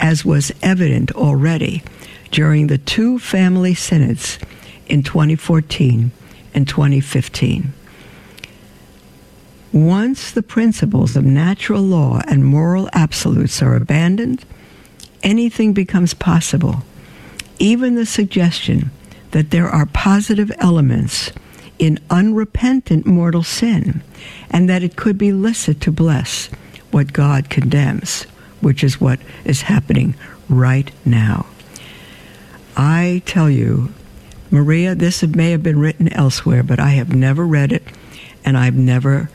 [0.00, 1.82] as was evident already
[2.30, 4.38] during the two family synods
[4.86, 6.10] in 2014
[6.54, 7.72] and 2015.
[9.72, 14.44] Once the principles of natural law and moral absolutes are abandoned,
[15.22, 16.82] anything becomes possible.
[17.58, 18.90] Even the suggestion
[19.30, 21.30] that there are positive elements
[21.78, 24.02] in unrepentant mortal sin
[24.50, 26.46] and that it could be licit to bless
[26.90, 28.24] what God condemns,
[28.60, 30.14] which is what is happening
[30.48, 31.46] right now.
[32.76, 33.92] I tell you,
[34.50, 37.84] Maria, this may have been written elsewhere, but I have never read it
[38.44, 39.30] and I've never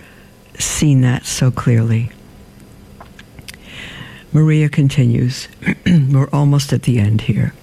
[0.58, 2.12] seen that so clearly.
[4.34, 5.48] Maria continues,
[5.86, 7.54] we're almost at the end here.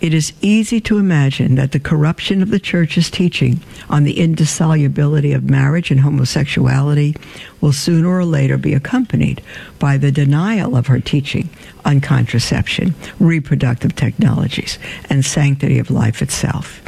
[0.00, 5.32] It is easy to imagine that the corruption of the church's teaching on the indissolubility
[5.32, 7.16] of marriage and homosexuality
[7.60, 9.42] will sooner or later be accompanied
[9.80, 11.50] by the denial of her teaching
[11.84, 14.78] on contraception, reproductive technologies,
[15.10, 16.80] and sanctity of life itself.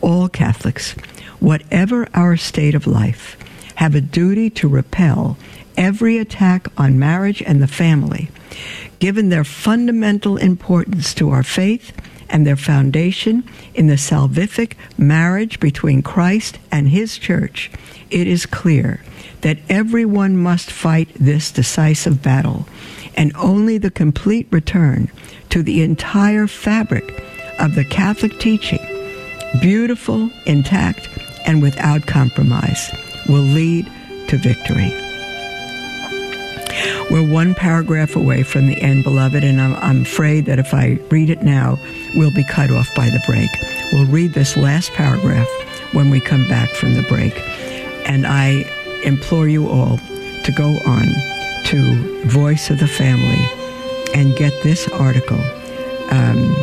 [0.00, 0.92] All Catholics,
[1.38, 3.36] whatever our state of life,
[3.76, 5.38] have a duty to repel
[5.76, 8.30] every attack on marriage and the family,
[8.98, 11.92] given their fundamental importance to our faith
[12.28, 17.70] and their foundation in the salvific marriage between Christ and his church,
[18.10, 19.02] it is clear
[19.40, 22.66] that everyone must fight this decisive battle,
[23.16, 25.10] and only the complete return
[25.50, 27.24] to the entire fabric
[27.58, 28.84] of the Catholic teaching,
[29.60, 31.08] beautiful, intact,
[31.46, 32.90] and without compromise,
[33.28, 33.90] will lead
[34.28, 35.07] to victory.
[37.10, 40.98] We're one paragraph away from the end, beloved, and I'm, I'm, afraid that if I
[41.10, 41.78] read it now,
[42.14, 43.50] we'll be cut off by the break.
[43.92, 45.48] We'll read this last paragraph
[45.92, 47.34] when we come back from the break.
[48.06, 48.64] And I
[49.04, 49.98] implore you all
[50.44, 51.06] to go on
[51.64, 53.44] to Voice of the Family
[54.14, 55.40] and get this article
[56.10, 56.54] um,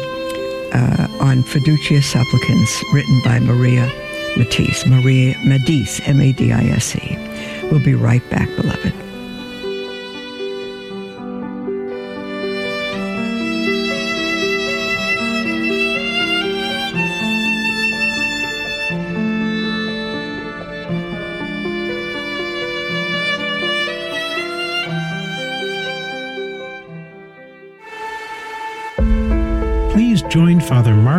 [0.74, 3.91] uh, on Fiducia supplicans written by Maria
[4.38, 4.86] Matisse.
[4.86, 7.18] Maria Madise, M A D I S E.
[7.72, 9.05] We'll be right back, beloved.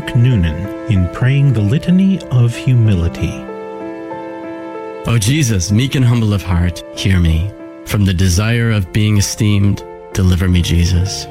[0.07, 3.33] Mark Noonan in praying the Litany of Humility.
[5.09, 7.51] O Jesus, meek and humble of heart, hear me.
[7.87, 9.83] From the desire of being esteemed,
[10.13, 11.25] deliver me, Jesus.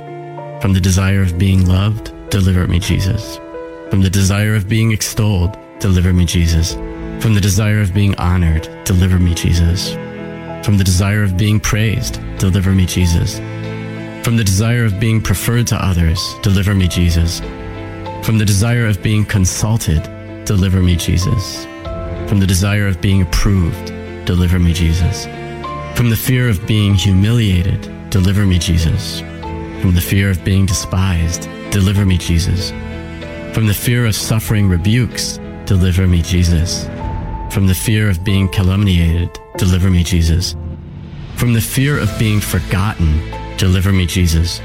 [0.61, 3.37] From the desire of being loved, deliver me, Jesus.
[3.89, 6.73] From the desire of being extolled, deliver me, Jesus.
[7.23, 9.93] From the desire of being honored, deliver me, Jesus.
[10.65, 13.37] From the desire of being praised, deliver me, Jesus.
[14.25, 17.41] From the desire of being preferred to others, deliver me, Jesus.
[18.25, 20.01] From the desire of being consulted,
[20.45, 21.65] deliver me, Jesus.
[22.27, 23.93] From the desire of being approved,
[24.25, 25.25] deliver me, Jesus.
[25.95, 29.19] From the fear of being humiliated, deliver me, Jesus.
[29.79, 32.71] From the fear of being despised, deliver me, Jesus.
[33.53, 36.85] From the fear of suffering rebukes, deliver me, Jesus.
[37.51, 40.55] From the fear of being calumniated, deliver me, Jesus.
[41.35, 43.21] From the fear of being forgotten,
[43.57, 44.61] deliver me, Jesus.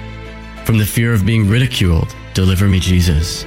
[0.65, 3.45] From the fear of being ridiculed, deliver me, Jesus.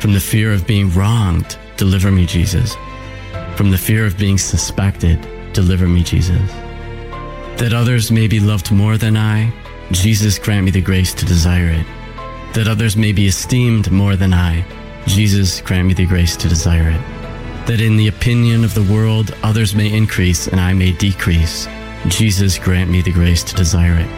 [0.00, 2.76] From the fear of being wronged, deliver me, Jesus.
[3.56, 5.20] From the fear of being suspected,
[5.52, 6.50] deliver me, Jesus.
[7.58, 9.52] That others may be loved more than I,
[9.90, 11.86] Jesus grant me the grace to desire it.
[12.54, 14.64] That others may be esteemed more than I,
[15.06, 17.66] Jesus grant me the grace to desire it.
[17.66, 21.68] That in the opinion of the world others may increase and I may decrease,
[22.08, 24.08] Jesus grant me the grace to desire it.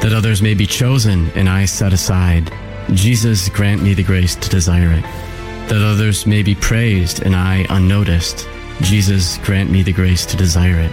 [0.00, 2.50] That others may be chosen and I set aside,
[2.94, 5.02] Jesus grant me the grace to desire it.
[5.68, 8.48] That others may be praised and I unnoticed,
[8.82, 10.92] Jesus grant me the grace to desire it.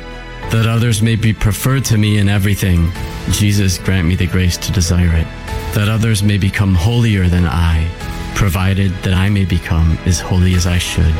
[0.52, 2.92] That others may be preferred to me in everything,
[3.32, 5.28] Jesus grant me the grace to desire it.
[5.74, 7.90] That others may become holier than I,
[8.36, 11.16] provided that I may become as holy as I should.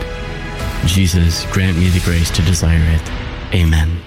[0.86, 3.56] Jesus grant me the grace to desire it.
[3.56, 4.07] Amen.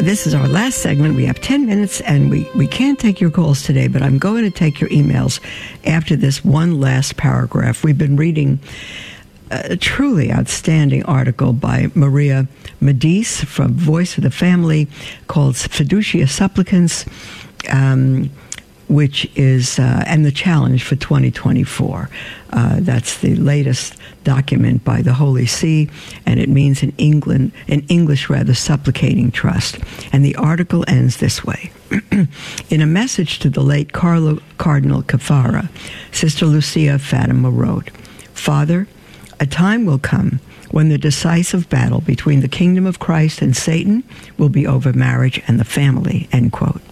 [0.00, 1.14] This is our last segment.
[1.14, 4.42] We have 10 minutes and we, we can't take your calls today, but I'm going
[4.42, 5.40] to take your emails
[5.86, 7.84] after this one last paragraph.
[7.84, 8.58] We've been reading
[9.52, 12.48] a truly outstanding article by Maria
[12.80, 14.88] Madise from Voice of the Family
[15.28, 17.06] called Fiducia Supplicans.
[17.70, 18.30] Um,
[18.88, 22.08] which is uh, and the challenge for 2024.
[22.50, 25.90] Uh, that's the latest document by the Holy See,
[26.26, 29.78] and it means in England, in English rather, supplicating trust.
[30.12, 31.72] And the article ends this way.
[32.70, 35.68] in a message to the late Carlo, Cardinal Caffarra,
[36.12, 37.90] Sister Lucia Fatima wrote,
[38.32, 38.86] Father,
[39.40, 44.02] a time will come when the decisive battle between the kingdom of Christ and Satan
[44.38, 46.82] will be over marriage and the family, end quote.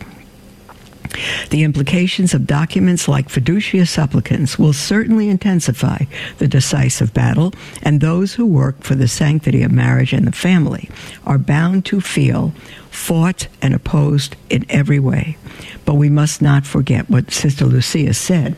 [1.50, 6.04] The implications of documents like fiducia supplicans will certainly intensify
[6.38, 7.52] the decisive battle,
[7.82, 10.90] and those who work for the sanctity of marriage and the family
[11.24, 12.52] are bound to feel
[12.90, 15.36] fought and opposed in every way.
[15.84, 18.56] But we must not forget what Sister Lucia said.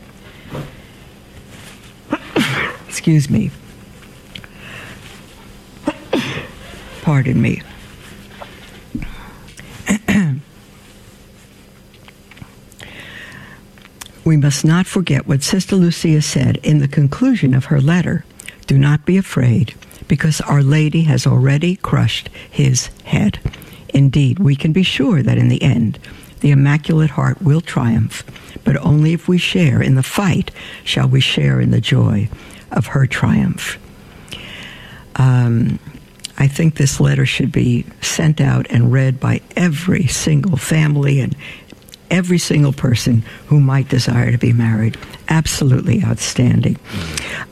[2.87, 3.51] Excuse me.
[7.01, 7.61] Pardon me.
[14.25, 18.25] We must not forget what Sister Lucia said in the conclusion of her letter.
[18.65, 19.75] Do not be afraid,
[20.07, 23.39] because Our Lady has already crushed his head.
[23.89, 25.99] Indeed, we can be sure that in the end,
[26.41, 28.23] the Immaculate Heart will triumph,
[28.63, 30.51] but only if we share in the fight
[30.83, 32.27] shall we share in the joy
[32.71, 33.79] of her triumph.
[35.15, 35.79] Um,
[36.37, 41.35] I think this letter should be sent out and read by every single family and
[42.11, 44.97] every single person who might desire to be married.
[45.29, 46.77] Absolutely outstanding.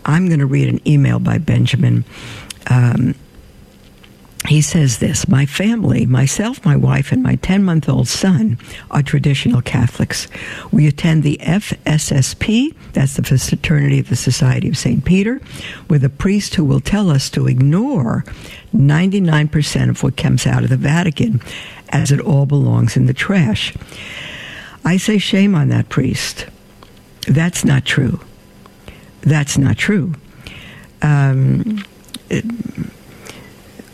[0.05, 2.05] I'm going to read an email by Benjamin.
[2.67, 3.15] Um,
[4.47, 8.57] he says this My family, myself, my wife, and my 10 month old son
[8.91, 10.27] are traditional Catholics.
[10.71, 15.05] We attend the FSSP, that's the Fraternity of the Society of St.
[15.05, 15.41] Peter,
[15.89, 18.25] with a priest who will tell us to ignore
[18.75, 21.41] 99% of what comes out of the Vatican
[21.89, 23.73] as it all belongs in the trash.
[24.85, 26.45] I say shame on that priest.
[27.27, 28.19] That's not true.
[29.21, 30.13] That's not true.
[31.01, 31.83] Um,
[32.29, 32.43] it,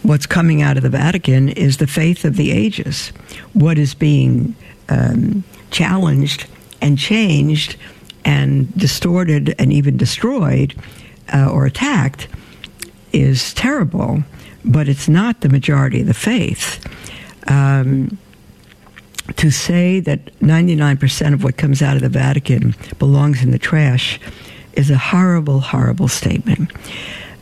[0.04, 3.10] what's coming out of the Vatican is the faith of the ages.
[3.54, 4.56] What is being
[4.90, 6.48] um, challenged
[6.82, 7.76] and changed
[8.26, 10.76] and distorted and even destroyed
[11.34, 12.28] uh, or attacked
[13.14, 14.24] is terrible,
[14.66, 16.84] but it's not the majority of the faith.
[17.48, 18.18] Um,
[19.38, 24.20] to say that 99% of what comes out of the Vatican belongs in the trash
[24.74, 26.72] is a horrible, horrible statement.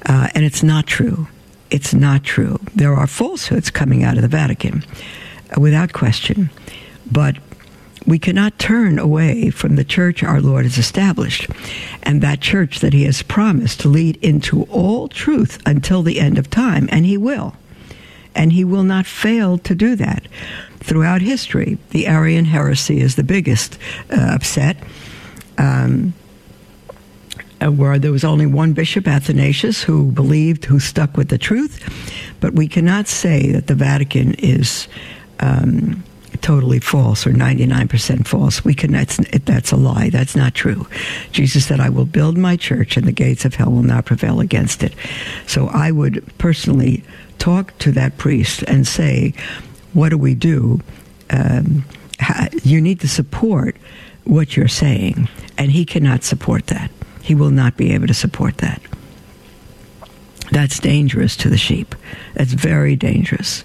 [0.05, 1.27] Uh, and it's not true.
[1.69, 2.59] It's not true.
[2.75, 4.83] There are falsehoods coming out of the Vatican,
[5.55, 6.49] uh, without question.
[7.11, 7.37] But
[8.05, 11.47] we cannot turn away from the church our Lord has established
[12.03, 16.37] and that church that he has promised to lead into all truth until the end
[16.37, 16.87] of time.
[16.91, 17.53] And he will.
[18.37, 20.27] And he will not fail to do that.
[20.79, 23.77] Throughout history, the Arian heresy is the biggest
[24.09, 24.77] uh, upset.
[25.57, 26.13] Um,
[27.59, 31.83] uh, where there was only one bishop, Athanasius, who believed, who stuck with the truth.
[32.39, 34.87] But we cannot say that the Vatican is
[35.39, 36.03] um,
[36.41, 38.63] totally false or 99% false.
[38.63, 40.09] We can, that's, that's a lie.
[40.09, 40.87] That's not true.
[41.31, 44.39] Jesus said, I will build my church and the gates of hell will not prevail
[44.39, 44.93] against it.
[45.47, 47.03] So I would personally
[47.37, 49.33] talk to that priest and say,
[49.93, 50.81] what do we do?
[51.29, 51.85] Um,
[52.63, 53.75] you need to support
[54.23, 56.91] what you're saying, and he cannot support that.
[57.21, 58.81] He will not be able to support that.
[60.51, 61.95] That's dangerous to the sheep.
[62.35, 63.63] That's very dangerous.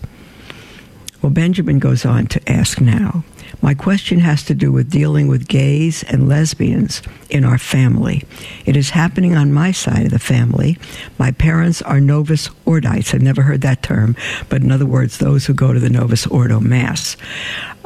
[1.20, 3.24] Well, Benjamin goes on to ask now
[3.62, 7.00] my question has to do with dealing with gays and lesbians
[7.30, 8.24] in our family.
[8.66, 10.76] It is happening on my side of the family.
[11.18, 13.14] My parents are Novus Ordites.
[13.14, 14.16] I've never heard that term,
[14.48, 17.16] but in other words, those who go to the Novus Ordo Mass.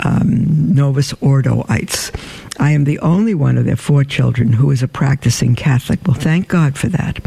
[0.04, 2.12] Um, Novus Ordoites.
[2.58, 6.00] I am the only one of their four children who is a practicing Catholic.
[6.06, 7.18] Well, thank God for that.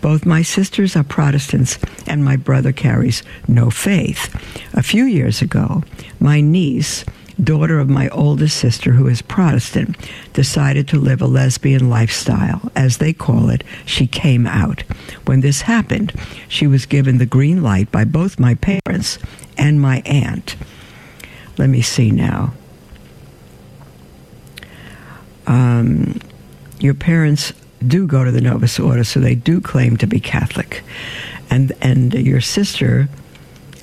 [0.00, 4.34] Both my sisters are Protestants, and my brother carries no faith.
[4.74, 5.82] A few years ago,
[6.18, 7.04] my niece,
[7.42, 9.96] daughter of my oldest sister, who is Protestant,
[10.32, 12.70] decided to live a lesbian lifestyle.
[12.74, 14.82] As they call it, she came out.
[15.26, 16.12] When this happened,
[16.48, 19.18] she was given the green light by both my parents
[19.58, 20.56] and my aunt.
[21.58, 22.52] Let me see now.
[25.46, 26.18] Um,
[26.80, 27.52] your parents
[27.86, 30.82] do go to the Novus Ordo, so they do claim to be Catholic,
[31.50, 33.08] and and your sister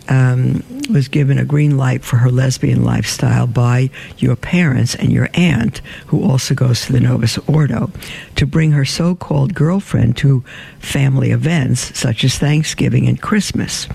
[0.10, 5.30] um, was given a green light for her lesbian lifestyle by your parents and your
[5.34, 7.92] aunt, who also goes to the Novus Ordo,
[8.36, 10.44] to bring her so called girlfriend to
[10.80, 13.88] family events such as Thanksgiving and Christmas.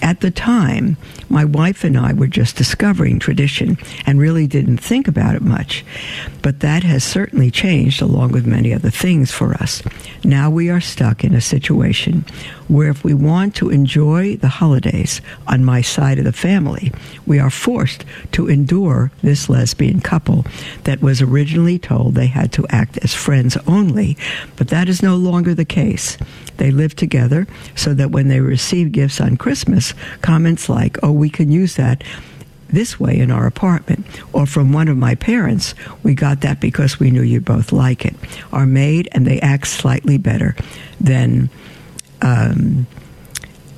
[0.00, 0.96] At the time,
[1.28, 5.84] my wife and I were just discovering tradition and really didn't think about it much.
[6.40, 9.82] But that has certainly changed along with many other things for us.
[10.24, 12.24] Now we are stuck in a situation
[12.68, 16.92] where if we want to enjoy the holidays on my side of the family,
[17.26, 20.44] we are forced to endure this lesbian couple
[20.84, 24.16] that was originally told they had to act as friends only,
[24.56, 26.16] but that is no longer the case.
[26.58, 31.30] They live together so that when they receive gifts on Christmas, comments like, oh, we
[31.30, 32.02] can use that
[32.68, 34.04] this way in our apartment.
[34.32, 38.04] Or from one of my parents, we got that because we knew you both like
[38.04, 38.14] it,
[38.52, 40.54] are made and they act slightly better
[41.00, 41.48] than
[42.22, 42.86] um,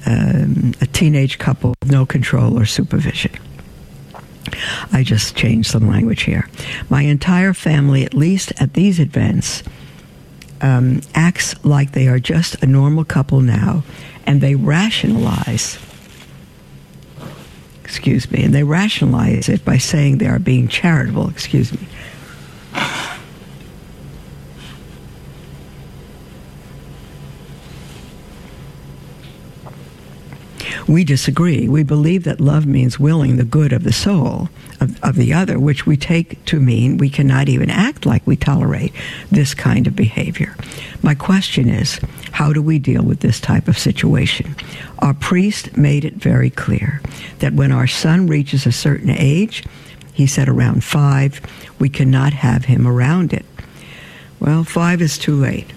[0.07, 3.33] um, a teenage couple with no control or supervision.
[4.93, 6.49] I just changed some language here.
[6.89, 9.63] My entire family, at least at these events,
[10.61, 13.83] um, acts like they are just a normal couple now,
[14.27, 15.79] and they rationalize.
[17.85, 21.29] Excuse me, and they rationalize it by saying they are being charitable.
[21.29, 21.87] Excuse me.
[30.91, 31.69] We disagree.
[31.69, 34.49] We believe that love means willing the good of the soul
[34.81, 38.35] of, of, the other, which we take to mean we cannot even act like we
[38.35, 38.93] tolerate
[39.31, 40.57] this kind of behavior.
[41.01, 42.01] My question is
[42.33, 44.57] how do we deal with this type of situation?
[44.99, 47.01] Our priest made it very clear
[47.39, 49.63] that when our son reaches a certain age,
[50.13, 51.41] he said around five,
[51.79, 53.47] we cannot have him around it.
[54.41, 55.73] Well, five is too late.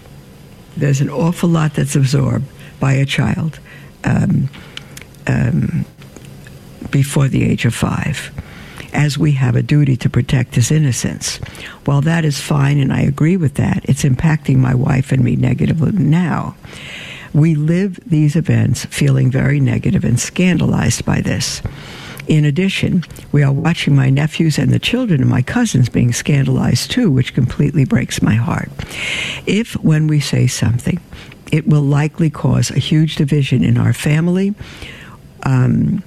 [0.75, 2.47] There's an awful lot that's absorbed
[2.79, 3.59] by a child.
[4.03, 4.49] Um,
[5.27, 5.85] um,
[6.89, 8.31] before the age of five,
[8.93, 11.37] as we have a duty to protect his innocence.
[11.85, 15.35] While that is fine and I agree with that, it's impacting my wife and me
[15.35, 16.55] negatively now.
[17.33, 21.63] We live these events feeling very negative and scandalized by this.
[22.27, 26.91] In addition, we are watching my nephews and the children of my cousins being scandalized
[26.91, 28.69] too, which completely breaks my heart.
[29.45, 31.01] If, when we say something,
[31.51, 34.53] it will likely cause a huge division in our family,
[35.43, 36.03] um,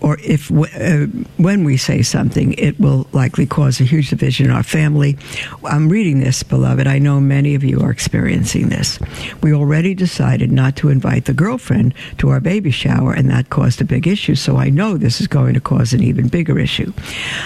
[0.00, 4.52] or if uh, when we say something, it will likely cause a huge division in
[4.52, 5.18] our family.
[5.64, 6.86] I'm reading this, beloved.
[6.86, 8.98] I know many of you are experiencing this.
[9.42, 13.80] We already decided not to invite the girlfriend to our baby shower, and that caused
[13.80, 14.34] a big issue.
[14.34, 16.92] So I know this is going to cause an even bigger issue.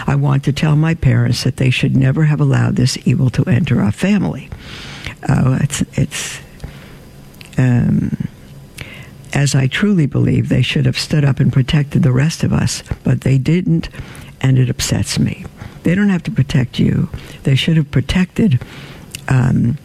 [0.06, 3.44] I want to tell my parents that they should never have allowed this evil to
[3.44, 4.50] enter our family.
[5.28, 6.40] Uh, it's it's.
[7.58, 8.28] Um,
[9.32, 12.82] as I truly believe they should have stood up and protected the rest of us,
[13.02, 13.88] but they didn't,
[14.40, 15.44] and it upsets me.
[15.82, 17.08] They don't have to protect you.
[17.42, 18.62] They should have protected
[19.28, 19.78] um,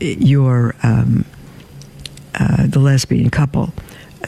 [0.00, 1.24] your um,
[2.38, 3.72] uh, the lesbian couple.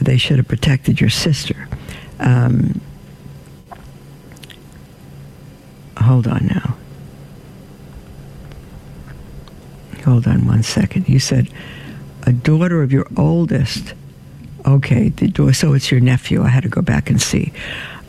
[0.01, 1.67] They should have protected your sister.
[2.19, 2.81] Um,
[5.97, 6.77] hold on now.
[10.05, 11.07] Hold on one second.
[11.07, 11.49] You said
[12.23, 13.93] a daughter of your oldest
[14.65, 15.11] okay,
[15.53, 16.43] so it's your nephew.
[16.43, 17.53] I had to go back and see.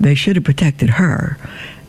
[0.01, 1.39] They should have protected her.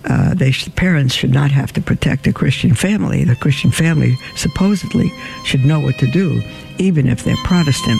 [0.07, 3.23] Uh, they parents should not have to protect a Christian family.
[3.23, 5.11] The Christian family supposedly
[5.43, 6.43] should know what to do,
[6.77, 7.99] even if they're Protestant.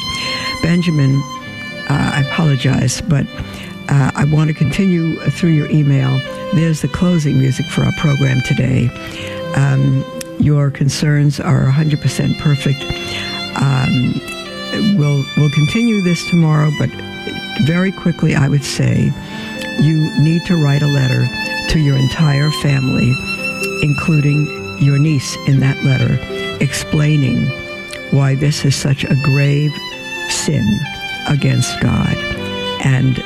[0.62, 1.16] Benjamin,
[1.90, 3.26] uh, I apologize, but
[3.90, 6.20] uh, I want to continue through your email.
[6.54, 8.88] There's the closing music for our program today.
[9.56, 10.06] Um,
[10.40, 12.84] your concerns are 100% perfect.
[13.62, 14.35] Um,
[14.98, 16.90] we'll we'll continue this tomorrow, but
[17.64, 19.12] very quickly, I would say
[19.80, 21.28] you need to write a letter
[21.70, 23.14] to your entire family,
[23.82, 24.46] including
[24.80, 26.18] your niece in that letter,
[26.62, 27.46] explaining
[28.12, 29.72] why this is such a grave
[30.30, 30.80] sin
[31.28, 32.16] against God
[32.86, 33.20] and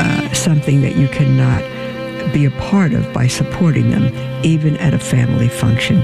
[0.00, 1.62] uh, something that you cannot
[2.32, 4.12] be a part of by supporting them,
[4.44, 6.02] even at a family function.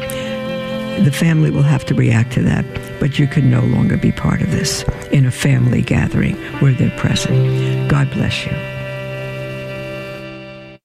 [1.04, 2.64] The family will have to react to that
[3.02, 6.96] but you can no longer be part of this in a family gathering where they're
[6.96, 7.90] present.
[7.90, 8.81] God bless you.